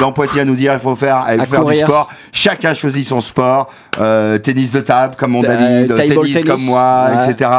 [0.00, 2.08] dans Poitiers à nous dire il faut faire, il faut faire du sport.
[2.32, 3.68] Chacun choisit son sport.
[3.98, 6.44] Euh, tennis de table comme mon Euh, David, table tennis, tennis.
[6.44, 7.30] comme moi, Ouais.
[7.32, 7.50] etc.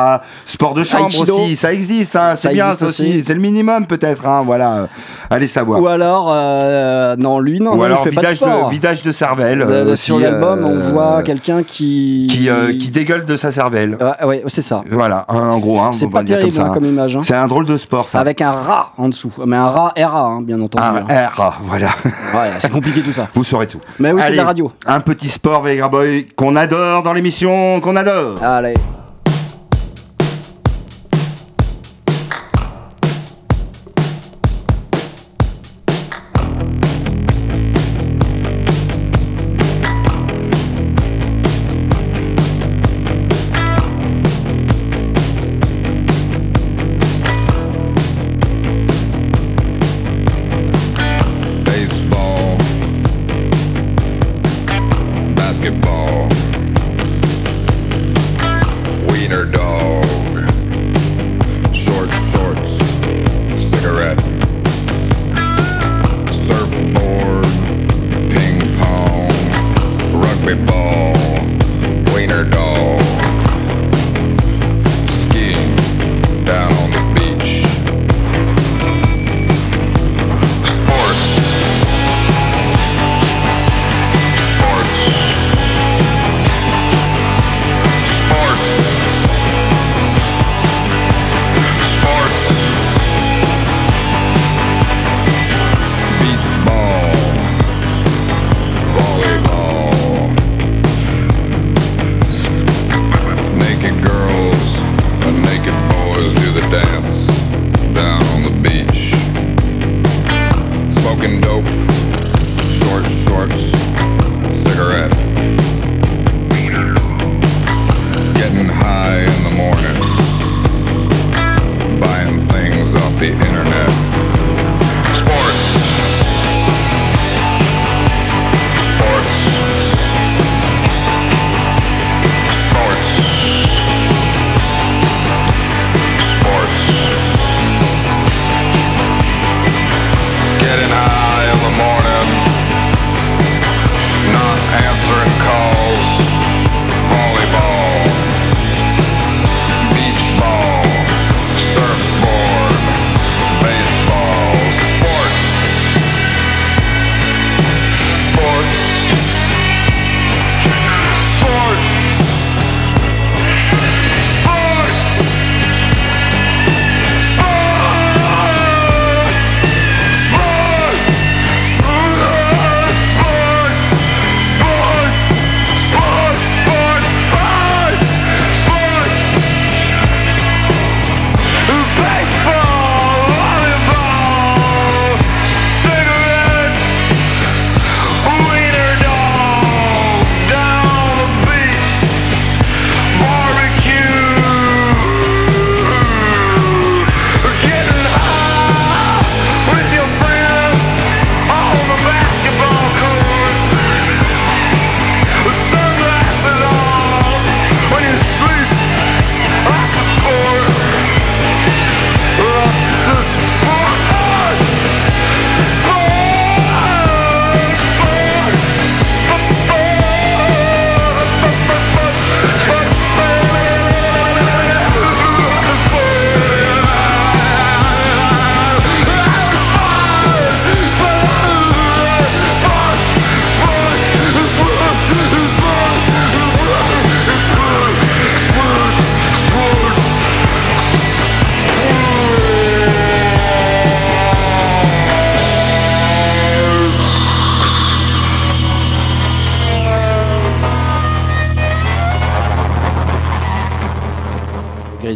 [0.45, 1.39] Sport de chambre Aikido.
[1.39, 3.01] aussi, ça existe, hein, c'est Ça bien existe ça aussi.
[3.15, 3.23] aussi.
[3.25, 4.87] C'est le minimum peut-être, hein, voilà.
[5.29, 5.81] Allez savoir.
[5.81, 8.65] Ou alors, euh, non, lui, non, Ou non, alors il fait pas de vidage sport.
[8.67, 9.59] de, vidage de cervelle.
[9.59, 12.27] De- euh, de- aussi, sur l'album, on euh, voit quelqu'un qui.
[12.31, 13.97] qui, euh, qui dégueule de sa cervelle.
[13.99, 14.81] Ouais, ouais, c'est ça.
[14.89, 15.79] Voilà, hein, en gros.
[15.81, 16.73] Hein, C'est pas terrible comme, hein, ça.
[16.73, 17.15] comme image.
[17.17, 17.21] hein.
[17.23, 18.19] C'est un drôle de sport, ça.
[18.21, 19.31] Avec un rat en dessous.
[19.45, 20.83] Mais un rat RA, bien entendu.
[20.83, 21.29] un hein.
[21.35, 21.89] R, voilà.
[22.59, 23.27] C'est compliqué tout ça.
[23.33, 23.79] Vous saurez tout.
[23.99, 24.71] Mais oui, c'est la radio.
[24.85, 28.41] Un petit sport, Vegra Boy, qu'on adore dans l'émission, qu'on adore.
[28.43, 28.73] Allez.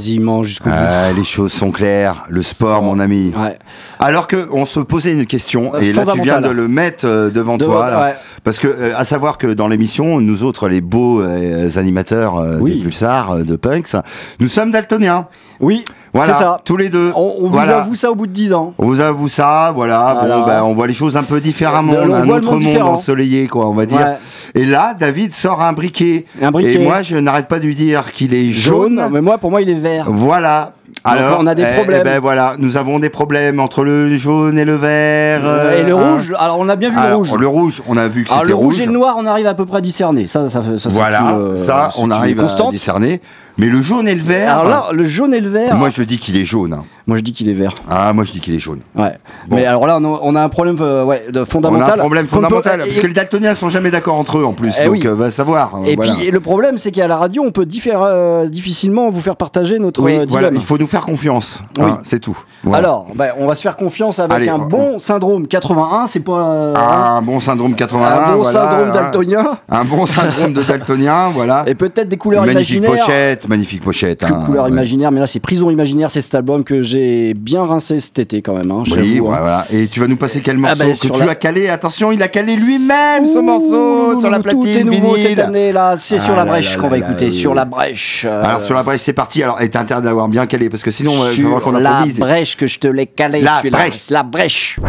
[0.06, 0.76] Grésillement jusqu'au bout.
[0.78, 2.26] Ah, les choses sont claires.
[2.30, 3.34] Le sport, mon ami.
[3.36, 3.58] Ouais.
[4.00, 7.06] Alors que on se posait une question, Euh, et là tu viens de le mettre
[7.06, 8.02] euh, devant toi, là.
[8.02, 8.16] ouais.
[8.44, 12.58] parce que euh, à savoir que dans l'émission, nous autres, les beaux euh, animateurs euh,
[12.60, 12.76] Oui.
[12.78, 13.96] des Pulsars, euh, de Punks,
[14.40, 15.28] nous sommes daltoniens.
[15.60, 15.84] Oui,
[16.16, 16.62] Voilà, ça.
[16.64, 17.12] tous les deux.
[17.14, 18.74] On, on vous avoue ça au bout de 10 ans.
[18.78, 20.16] On vous avoue ça, voilà.
[20.18, 20.38] Voilà.
[20.38, 21.94] Bon, ben, on voit les choses un peu différemment.
[21.94, 24.00] On a on un autre monde ensoleillé, quoi, on va dire.
[24.00, 24.18] Ouais.
[24.62, 26.26] Et là, David sort un briquet.
[26.42, 26.76] Un briquet.
[26.76, 28.98] Et moi, je n'arrête pas de lui dire qu'il est jaune.
[29.00, 30.06] Jaune, mais moi, pour moi, il est vert.
[30.10, 30.72] Voilà.
[31.04, 32.02] Alors, on a des eh, problèmes.
[32.02, 35.42] eh ben voilà, nous avons des problèmes entre le jaune et le vert.
[35.44, 36.14] Euh, et le hein.
[36.14, 37.34] rouge, alors on a bien vu le rouge.
[37.38, 39.54] le rouge, on a vu que c'était le rouge, et le noir, on arrive à
[39.54, 40.28] peu près à discerner.
[40.28, 43.22] Ça, ça, ça, ça, Voilà, une, euh, ça, on arrive à discerner.
[43.58, 44.60] Mais le jaune et le vert.
[44.60, 45.76] Alors là, le jaune et le vert.
[45.76, 46.74] moi, je dis qu'il est jaune.
[46.74, 46.84] hein.
[47.08, 47.76] Moi, je dis qu'il est vert.
[47.88, 48.80] Ah, moi, je dis qu'il est jaune.
[48.96, 49.12] Ouais.
[49.48, 49.58] Bon.
[49.58, 51.94] Mais alors là, on a, un problème euh, ouais, de On a fondamental.
[51.94, 52.82] un problème peut- fondamental.
[52.82, 54.74] et- Parce que les daltoniens sont jamais d'accord entre eux en plus.
[54.82, 55.04] Eh donc, oui.
[55.06, 55.74] euh, va savoir.
[55.86, 56.14] Et voilà.
[56.14, 59.36] puis et le problème, c'est qu'à la radio, on peut diffère- euh, difficilement vous faire
[59.36, 61.62] partager notre Oui, voilà, il faut nous faire confiance.
[61.78, 61.86] Oui.
[61.92, 62.36] hein, c'est tout.
[62.64, 62.80] Voilà.
[62.80, 66.08] Alors, ben, on va se faire confiance avec Allez, un on- bon syndrome 81.
[66.08, 68.08] C'est pas euh, un bon syndrome 81.
[68.32, 68.92] un bon syndrome hein.
[68.94, 69.46] daltonien.
[69.70, 71.66] Un bon syndrome de daltonien, voilà.
[71.68, 73.06] Et peut-être des couleurs magnifique imaginaires.
[73.06, 74.24] pochette, magnifique pochette.
[74.24, 74.72] Hein, couleurs ouais.
[74.72, 78.42] imaginaires, mais là c'est Prison imaginaire, c'est cet album que j'ai bien rincé cet été
[78.42, 78.72] quand même.
[78.72, 79.22] Hein, Oui, hein.
[79.24, 79.66] voilà.
[79.72, 81.70] Et tu vas nous passer quel morceau bah, que tu la- as calé?
[81.70, 85.30] Attention, il a calé lui-même ce morceau sur la platine Tout est nouveau vinyle.
[85.30, 88.26] cette année là, c'est sur Ah la brèche qu'on va écouter, sur la brèche.
[88.26, 89.44] Alors sur la brèche, c'est parti.
[89.44, 91.72] Alors, et t'as intérêt d'avoir bien calé parce que sinon, euh, je vais voir qu'on
[91.72, 92.18] la improvise.
[92.20, 94.10] brèche que je te l'ai calé, La brèche.
[94.10, 94.80] La brèche.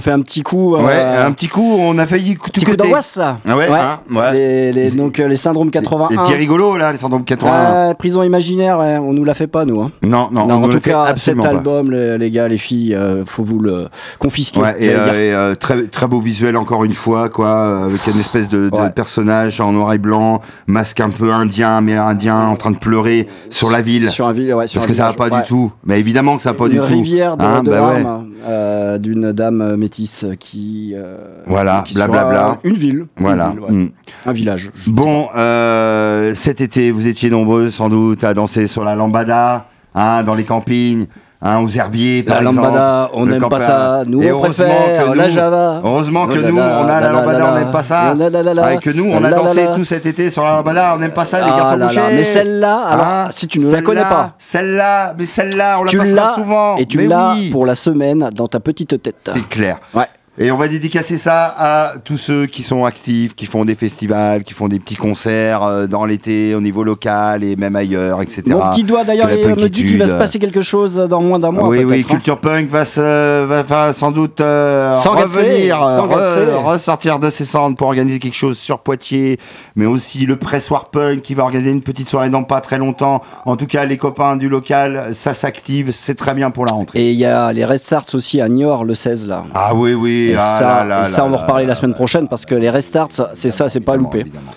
[0.00, 0.74] Ont fait un petit coup.
[0.74, 3.38] euh, Ouais, un petit coup, on a failli tout petit coup d'angoisse ça.
[3.48, 4.32] Ah ouais, hein, ouais.
[4.32, 6.10] Les, les- donc euh, les syndromes 81.
[6.10, 7.54] Et petit rigolo là, les syndromes 81.
[7.90, 9.80] Euh, prison imaginaire, on nous l'a fait pas nous.
[9.80, 9.90] Hein.
[10.02, 12.94] Non, non, Non, on en tout fait cas, cet album, les, les gars, les filles,
[12.94, 13.88] euh, faut vous le
[14.18, 14.60] confisquer.
[14.78, 18.70] Et, euh, et, très, très beau visuel encore une fois, quoi, avec une espèce de,
[18.94, 23.70] personnage en noir et blanc, masque un peu indien, amérindien, en train de pleurer sur
[23.70, 24.08] la ville.
[24.08, 25.70] Sur un ville, ouais, sur Parce un que ça va village, pas du tout.
[25.84, 26.84] Mais évidemment que ça va pas Une du tout.
[26.84, 28.29] rivière de, Hein, de bah larmes.
[28.46, 30.92] Euh, d'une dame métisse qui.
[30.96, 31.16] euh,
[31.46, 32.58] Voilà, blablabla.
[32.64, 32.98] Une ville.
[32.98, 33.50] Une Voilà.
[33.50, 33.72] ville, ouais.
[33.72, 33.90] Mm.
[34.26, 34.70] Un village.
[34.86, 40.22] Bon, euh, cet été, vous étiez nombreux sans doute à danser sur la lambada, hein,
[40.24, 41.06] dans les campings,
[41.42, 42.66] hein, aux herbiers, par La exemple.
[42.66, 44.02] lambada, on n'aime pas ça.
[44.06, 45.80] Nous, Et on préfère la Java.
[45.84, 48.14] Heureusement que nous, on a la lambada, on n'aime pas ça.
[48.14, 51.24] Ouais, que nous, on a dansé tout cet été sur la lambada, on n'aime pas
[51.24, 52.00] ça, les Ah garçons bouchés.
[52.16, 54.32] mais celle-là, alors, Hein si tu ne la connais pas.
[54.38, 56.76] Celle-là, mais celle-là, on la passera souvent.
[56.76, 59.30] et tu l'as pour la semaine dans ta petite tête.
[59.32, 59.78] C'est clair.
[59.94, 60.04] Ouais.
[60.38, 64.42] Et on va dédicacer ça à tous ceux qui sont actifs, qui font des festivals,
[64.44, 68.42] qui font des petits concerts euh, dans l'été au niveau local et même ailleurs, etc.
[68.46, 71.50] Mon petit doigt d'ailleurs me dit qu'il va se passer quelque chose dans moins d'un
[71.50, 71.68] mois.
[71.68, 72.08] oui, oui, hein.
[72.08, 77.76] Culture Punk va, se, va, va sans doute euh, revenir, re- ressortir de ses cendres
[77.76, 79.38] pour organiser quelque chose sur Poitiers,
[79.76, 83.20] mais aussi le Pressoir Punk qui va organiser une petite soirée dans pas très longtemps.
[83.44, 87.00] En tout cas, les copains du local, ça s'active, c'est très bien pour la rentrée.
[87.00, 89.42] Et il y a les Restarts aussi à Niort le 16 là.
[89.54, 90.28] Ah oui, oui.
[90.30, 92.46] Et ah ça, là là et ça, on va là reparler la semaine prochaine parce
[92.46, 94.20] que les Restarts, c'est ça, c'est pas loupé.
[94.20, 94.52] évidemment.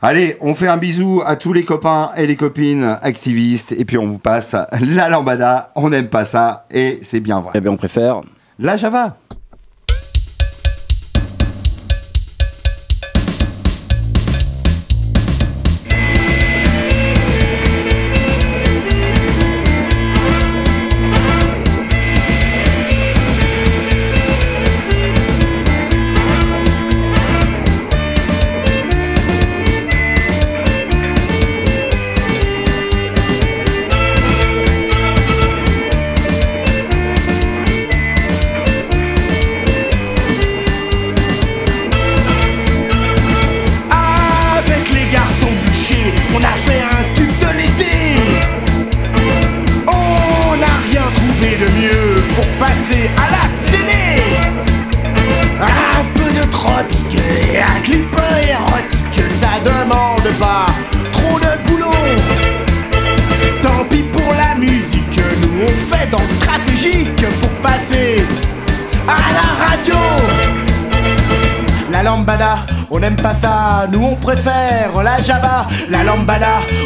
[0.00, 3.98] Allez, on fait un bisou à tous les copains et les copines activistes et puis
[3.98, 5.72] on vous passe la lambada.
[5.74, 7.50] On n'aime pas ça et c'est bien vrai.
[7.54, 8.20] Eh bien, on préfère.
[8.60, 9.16] La Java.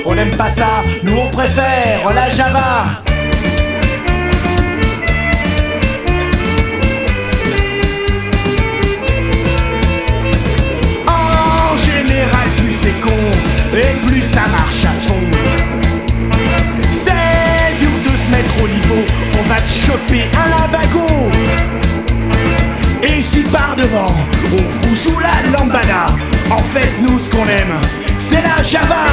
[0.07, 0.69] On n'aime pas ça,
[1.03, 2.85] nous on préfère la java.
[11.09, 13.11] En général, plus c'est con
[13.75, 15.15] et plus ça marche à fond.
[17.05, 19.05] C'est dur de se mettre au niveau,
[19.41, 21.31] on va te choper un lambago.
[23.03, 24.15] Et si par devant,
[24.53, 26.07] on vous joue la lambada
[26.51, 27.81] En fait, nous, ce qu'on aime,
[28.33, 29.05] c'est la java.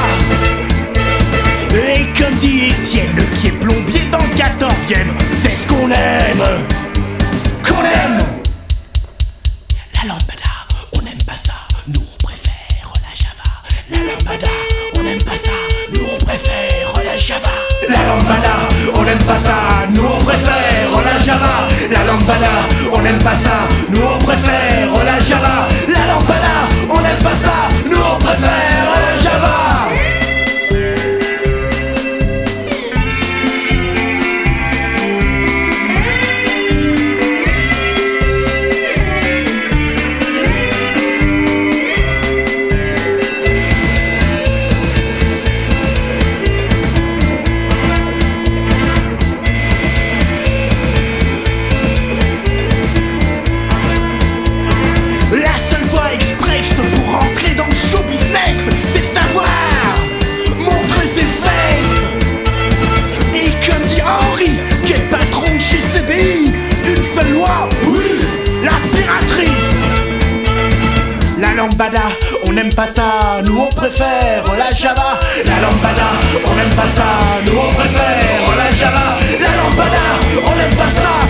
[1.74, 5.13] Et comme dit Étienne, qui est plombier dans le 14ème
[5.43, 6.43] C'est ce qu'on aime.
[7.63, 8.20] Qu'on aime.
[9.95, 10.53] La lambada,
[10.97, 11.53] on n'aime pas ça.
[11.88, 13.49] Nous, on préfère la java.
[13.91, 14.53] La lambada,
[14.97, 15.51] on n'aime pas ça.
[15.93, 17.55] Nous, on préfère la java.
[17.89, 18.55] La lambada,
[18.95, 19.57] on n'aime pas ça.
[19.93, 21.67] Nous, on préfère la java.
[21.91, 22.53] La lambada,
[22.93, 23.67] on n'aime pas ça.
[23.89, 25.67] Nous, on préfère la java.
[25.88, 26.55] La lambada,
[26.89, 27.55] on n'aime pas ça.
[27.89, 28.68] Nous, on préfère
[29.41, 29.68] la
[73.45, 75.19] nous on préfère la java.
[75.45, 76.11] La lambada,
[76.47, 79.17] on n'aime pas ça, nous on préfère la java.
[79.38, 80.05] La lambada,
[80.47, 81.27] on n'aime pas ça,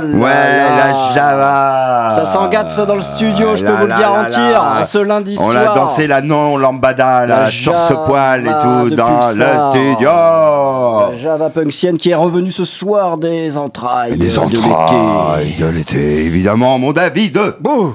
[0.00, 0.76] là Ouais, là.
[0.76, 1.77] la Java.
[2.18, 4.82] Ça s'engate ça dans le studio, je peux vous le garantir.
[4.84, 5.72] Ce lundi On soir.
[5.72, 10.10] a dansé la non lambada, La torse poil et tout dans le studio.
[10.10, 14.16] La Java Punksienne qui est revenue ce soir des entrailles.
[14.16, 14.68] Des de l'été.
[14.68, 17.38] entrailles de l'été, évidemment, mon David.
[17.60, 17.94] Bouh.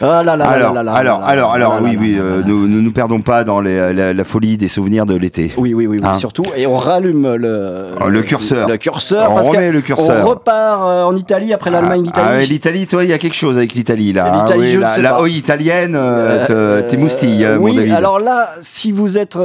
[0.00, 3.60] Ah là là alors, alors, alors, alors, oui, oui, nous ne nous perdons pas dans
[3.60, 5.52] la, folie des souvenirs de l'été.
[5.56, 6.44] Oui, oui, oui, Hein surtout.
[6.56, 8.68] Et on rallume le, Oh, le curseur.
[8.68, 9.30] Le curseur.
[9.30, 10.24] On parce remet que le curseur.
[10.24, 12.26] On repart euh, en Italie après l'Allemagne, l'Italie.
[12.28, 14.44] Ah ouais, l'Italie, toi, il y a quelque chose avec l'Italie là.
[14.44, 18.50] hein, oui, la, la oi italienne, euh, Euh, te- t'es moustille, euh, oui, alors là,
[18.60, 19.36] si vous êtes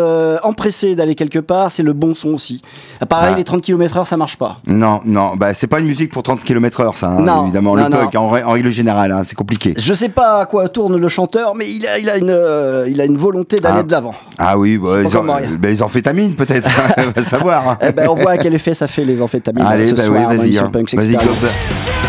[0.43, 2.61] empressé d'aller quelque part, c'est le bon son aussi.
[3.01, 3.37] Ah, Pareil, Ah.
[3.37, 4.57] les 30 km/h, ça marche pas.
[4.67, 7.75] Non, non, bah c'est pas une musique pour 30 km/h, ça, hein, Non, évidemment.
[7.75, 7.97] non, le non.
[7.97, 9.73] punk, en, en règle générale, hein, c'est compliqué.
[9.77, 12.99] Je sais pas à quoi tourne le chanteur, mais il a, il a, une, il
[13.01, 13.83] a une volonté d'aller Ah.
[13.83, 14.13] de l'avant.
[14.37, 15.23] Ah oui, bah, les, rien.
[15.23, 17.69] bah, les amphétamines peut-être, on va savoir.
[17.69, 17.77] hein.
[17.81, 20.27] Eh ben, on voit à quel effet ça fait les amphétamines Allez, ce bah soir
[20.29, 20.71] oui, vas-y, hein.
[20.73, 22.08] Vas-y,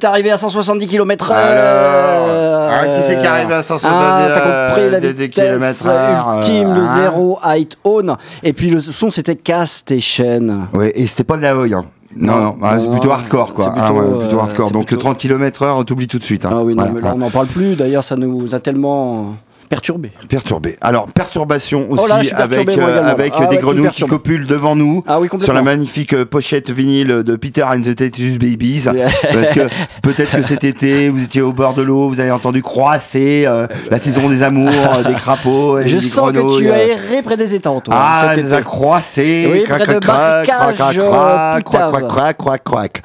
[0.00, 1.32] est arrivé à 170 km/h.
[1.34, 5.44] Alors, hein, qui c'est qui arrive à 170 ah, T'as compris la des- des vitesse
[5.46, 8.16] kilomètres heure, ultime, le hein zéro height on.
[8.42, 10.68] Et puis le son, c'était Cast Station.
[10.74, 11.74] Ouais, et c'était pas de la.
[11.74, 11.84] Hein.
[12.16, 13.72] Non, Non, non, ah, c'est plutôt hardcore quoi.
[13.76, 14.70] Ah plutôt, ouais, plutôt euh, hardcore.
[14.72, 16.44] Donc plutôt- 30 km/h, t'oublies tout de suite.
[16.44, 16.50] hein.
[16.52, 17.76] Ah oui, non, Voilà, mais là, on n'en parle plus.
[17.76, 19.34] D'ailleurs, ça nous a tellement
[19.70, 20.10] perturbés.
[20.28, 20.76] Perturbé.
[20.82, 24.04] Alors, perturbation aussi Oh là, suis avec, perturbé, euh, avec Ah des ouais, grenouilles qui
[24.04, 25.02] copulent devant nous.
[25.06, 28.88] Ah oui, sur la magnifique euh, pochette vinyle de Peter and the Tetus Babies.
[28.92, 29.08] Yeah.
[29.32, 29.60] Parce que
[30.02, 33.68] peut-être que cet été, vous étiez au bord de l'eau, vous avez entendu croisser euh,
[33.90, 37.22] la saison des amours, euh, des crapauds, et Je des sens que tu as erré
[37.22, 37.94] près des étangs, toi.
[37.96, 38.62] Ah, cet été.
[38.62, 42.08] croissé, Oui, crac, crac, crac, crac, barracages, crac, euh, crac, crac, Poutave.
[42.08, 43.02] crac, crac, crac.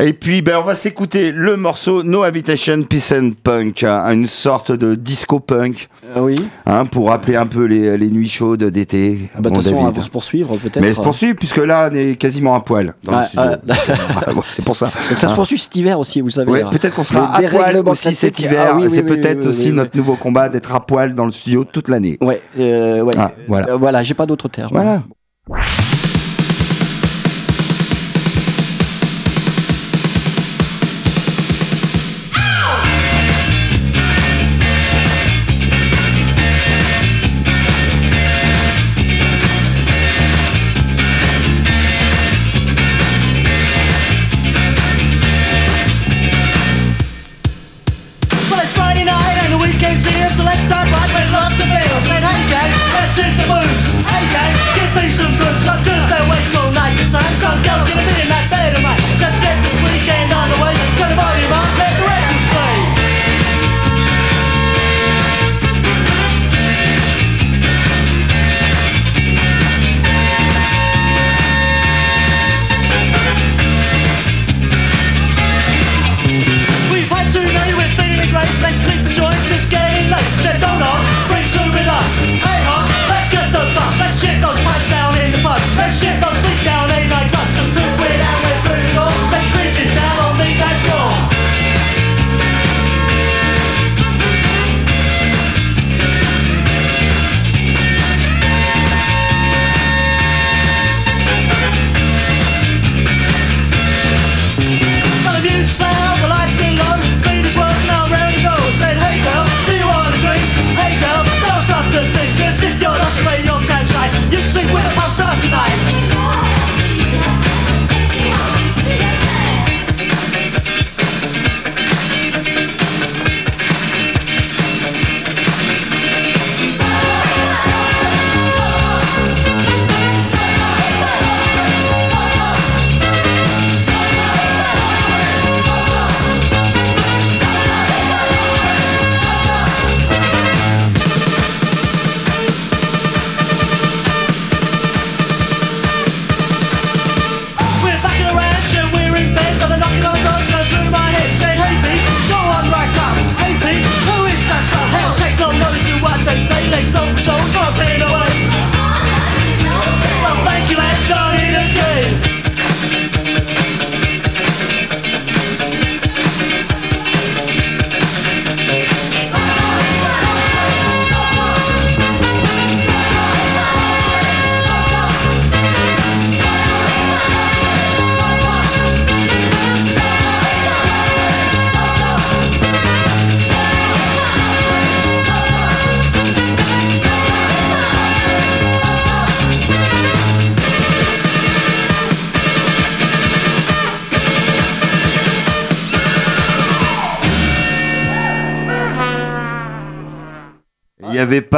[0.00, 4.26] Et puis, ben, on va s'écouter le morceau No Habitation Peace and Punk, hein, une
[4.26, 6.34] sorte de disco punk, Euh, oui.
[6.64, 9.28] hein, pour rappeler un peu les, les nuits chaudes d'été.
[9.34, 9.88] Ah bah, toute façon, David.
[9.88, 10.80] on va se poursuivre peut-être.
[10.80, 13.42] Mais se poursuit puisque là, on est quasiment à poil dans le Ouais, studio.
[13.44, 13.56] ouais.
[14.34, 14.86] Ouais, c'est pour ça.
[14.86, 15.34] Donc ça se Hein.
[15.34, 16.62] poursuit cet hiver aussi, vous savez.
[16.62, 16.70] Hein.
[16.70, 18.68] peut-être qu'on sera à poil aussi cet hiver.
[18.70, 21.14] Ah oui, oui, c'est oui, peut-être oui, aussi oui, notre nouveau combat d'être à poil
[21.14, 22.16] dans le studio toute l'année.
[22.22, 23.14] Ouais, euh, ouais.
[23.18, 23.68] Ah, voilà.
[23.68, 24.70] Euh, voilà, j'ai pas d'autres termes.
[24.72, 25.02] Voilà.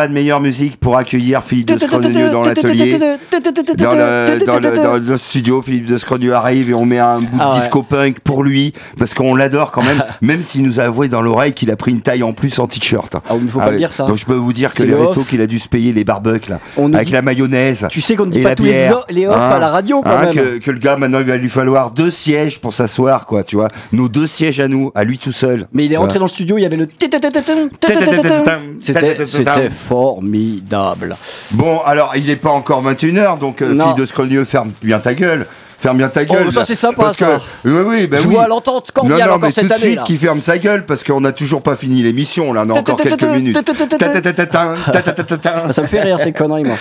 [0.04, 2.98] Pas de meilleure musique pour accueillir Philippe de Scrogneux dans l'atelier.
[2.98, 7.20] Dans le, dans, le, dans le studio, Philippe de Scrogneux arrive et on met un
[7.20, 7.60] bout de Ah ouais.
[7.60, 11.22] disco punk pour lui, parce qu'on l'adore quand même, même s'il nous a avoué dans
[11.22, 13.14] l'oreille qu'il a pris une taille en plus en t-shirt.
[13.14, 14.04] Ah, il ne faut pas le dire ça.
[14.06, 16.04] Donc je peux vous dire que les le restos qu'il a dû se payer, les
[16.04, 17.86] barbecues là, On avec dit- la mayonnaise.
[17.90, 20.10] Tu sais qu'on ne dit pas tous les, les offs Hein à la radio quand
[20.10, 20.34] Hein, même.
[20.34, 23.56] que, que le gars maintenant il va lui falloir deux sièges pour s'asseoir quoi, tu
[23.56, 23.68] vois.
[23.92, 25.66] Nos deux sièges à nous, à lui tout seul.
[25.72, 26.88] Mais il est rentré dans le studio, il y avait le
[28.80, 31.16] C'était c'était formidable.
[31.52, 35.14] Bon, alors il n'est pas encore 21h, donc euh, fille de Scrogneux, ferme bien ta
[35.14, 35.46] gueule.
[35.78, 36.50] Ferme bien ta gueule.
[36.50, 37.38] ça, c'est sympa, Parce ça.
[37.62, 38.34] que- oui, oui, bah Je oui.
[38.34, 39.82] vois l'entente Non, cordiale non, encore mais cette tout de année.
[39.82, 40.02] suite là.
[40.04, 42.54] qu'il ferme sa gueule parce qu'on n'a toujours pas fini l'émission.
[42.54, 43.58] Là, on a encore quelques minutes.
[45.72, 46.76] Ça me fait rire ces conneries, moi.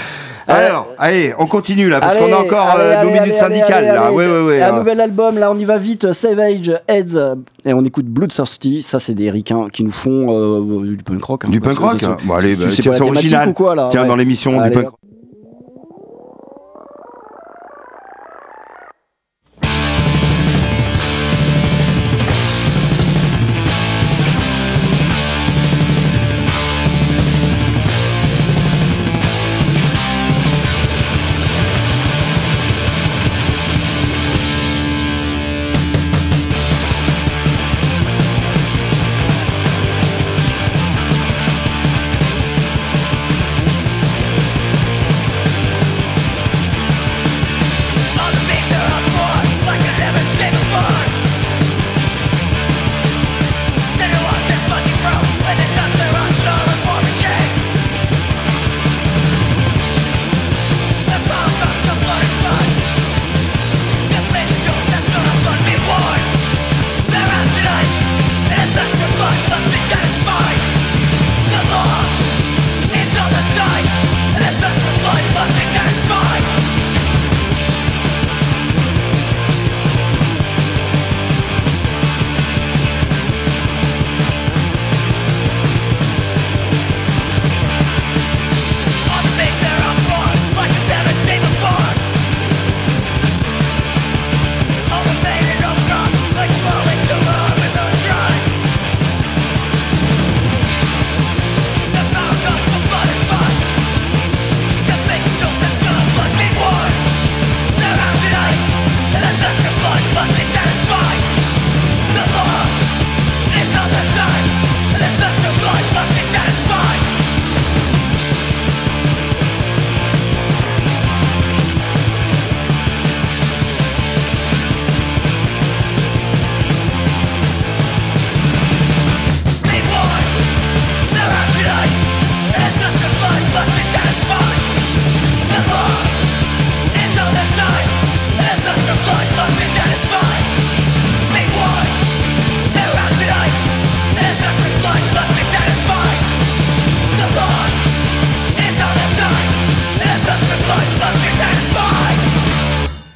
[0.47, 3.85] Alors, allez, on continue là parce qu'on a encore allez, euh, nos allez, minutes syndicales
[3.85, 4.05] là.
[4.07, 4.15] allez.
[4.15, 4.61] Ouais, ouais, ouais.
[4.61, 4.77] Un hein.
[4.79, 7.35] nouvel album, là on y va vite, Savage Heads, euh,
[7.65, 11.45] et on écoute Bloodthirsty, ça c'est des ricains qui nous font euh, du punk rock.
[11.45, 11.49] hein.
[11.49, 12.17] Du punk rock c'est- hein.
[12.25, 13.49] Bon, allez, bah, c'est original.
[13.49, 14.95] ou quoi là Tiens, dans l'émission du punk hop.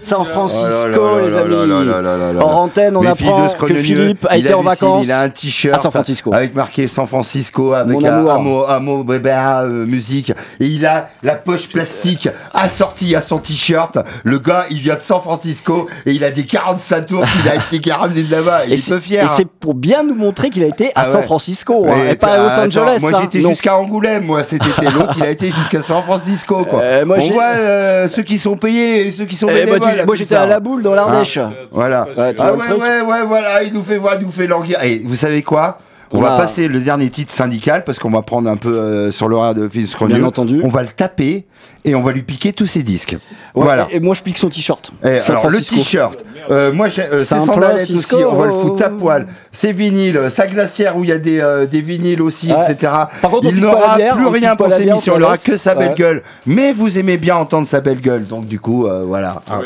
[0.08, 1.86] San Francisco, Oh là les amis.
[1.86, 2.34] là.
[2.40, 5.78] Hors antenne, on apprend que Philippe a été en vacances Il a un t-shirt à
[5.82, 6.34] San Francisco.
[6.34, 10.32] avec marqué San Francisco, avec un, mot, mot bébé, euh, musique.
[10.60, 13.98] Et il a la poche plastique assortie à son t-shirt.
[14.24, 17.56] Le gars, il vient de San Francisco et il a des 45 tours qu'il a
[17.56, 18.62] été ramené de là-bas.
[18.68, 19.22] Il est peu fier.
[19.22, 19.30] et hein.
[19.36, 21.24] c'est pour bien nous montrer qu'il a été à Ah San.
[21.24, 22.98] Francisco, hein, et pas à Los Angeles.
[23.02, 23.20] Moi hein.
[23.22, 24.86] j'étais jusqu'à Angoulême, moi cet été.
[24.94, 26.80] L'autre il a été jusqu'à San Francisco quoi.
[26.82, 30.06] Euh, On voit euh, ceux qui sont payés et ceux qui sont Eh, moi, bénévoles.
[30.06, 31.17] moi, j'étais à la boule dans l'Ardèche.
[31.72, 32.08] Voilà.
[32.18, 34.82] Ouais, ah ouais, ouais, ouais, voilà, il nous fait voir, il nous fait languir.
[34.84, 35.80] Et vous savez quoi?
[36.14, 39.12] On va a- passer le dernier titre syndical parce qu'on va prendre un peu euh,
[39.12, 39.86] sur l'horaire de Phil.
[40.08, 40.62] Bien entendu.
[40.64, 41.46] On va le taper
[41.84, 43.12] et on va lui piquer tous ses disques.
[43.56, 43.88] Ouais, voilà.
[43.92, 44.90] Et, et moi, je pique son t-shirt.
[45.04, 48.54] Eh, alors le t-shirt, euh, moi j'ai euh, ses San sandalettes aussi, on va le
[48.54, 49.28] foutre à poil.
[49.52, 52.72] Ses vinyles, sa glacière où il y a des, euh, des vinyles aussi, Ouais.
[52.72, 52.90] etc.
[53.22, 55.76] Par contre, on il n'aura plus rien pour ses missions, on il n'aura que sa
[55.76, 55.96] belle Ouais.
[55.96, 56.22] gueule.
[56.46, 59.42] Mais vous aimez bien entendre sa belle gueule, donc du coup, euh, voilà.
[59.52, 59.60] hein.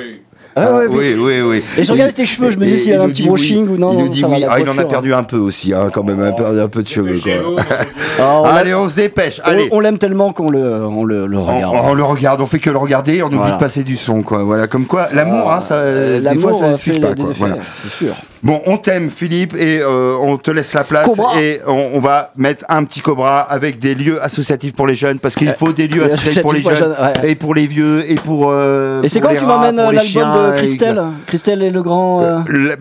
[0.55, 1.63] Ah ouais, oui, oui, oui.
[1.77, 3.73] Et je regardais tes cheveux, je me disais s'il y avait un petit brushing oui.
[3.75, 4.43] ou non, Il nous dit oui.
[4.49, 6.83] Ah, il en a perdu un peu aussi, hein, quand même, un peu, un peu
[6.83, 7.17] de cheveux.
[7.19, 7.63] quoi.
[8.19, 9.39] Ah, Allez, on se dépêche.
[9.45, 9.69] on- Allez.
[9.71, 11.75] On l'aime tellement qu'on le, on le, le On, regarde.
[11.85, 14.43] on le regarde, on fait que le regarder, on oublie de passer du son, quoi.
[14.43, 16.99] Voilà, comme quoi, l'amour, hein, ça, Euh, des fois, L'amour ça euh, ne suffit fait
[16.99, 18.15] pas, c'est sûr.
[18.43, 21.39] Bon, on t'aime Philippe et euh, on te laisse la place Cobra.
[21.39, 25.19] et on, on va mettre un petit Cobra avec des lieux associatifs pour les jeunes
[25.19, 27.31] parce qu'il Euh, faut des lieux associatifs pour les jeunes pour les jeunes, ouais.
[27.31, 28.49] et pour les vieux et pour.
[28.51, 32.21] euh, Et c'est quand les tu m'emmènes les l'album de Christelle Christelle et le grand.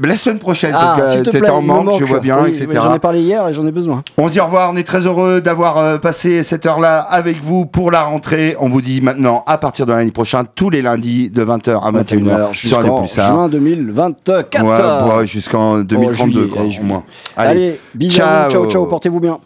[0.02, 2.66] La, semaine prochaine Ah, parce que t'étais en manque, je vois bien, Oui, etc.
[2.74, 4.02] J'en ai parlé hier et j'en ai besoin.
[4.18, 7.66] On se dit au revoir, on est très heureux d'avoir passé cette heure-là avec vous
[7.66, 8.56] pour la rentrée.
[8.60, 11.92] On vous dit maintenant, à partir de lundi prochain, tous les lundis de 20h à
[11.92, 13.34] 21h Alors, sur jusqu'en Pulsar.
[13.34, 14.62] juin 2024.
[14.62, 17.02] Ouais, ouais, jusqu'au 2032, Oh, quoi, au moins.
[17.36, 18.68] Allez, bisous, ciao.
[18.68, 19.38] ciao, portez-vous bien.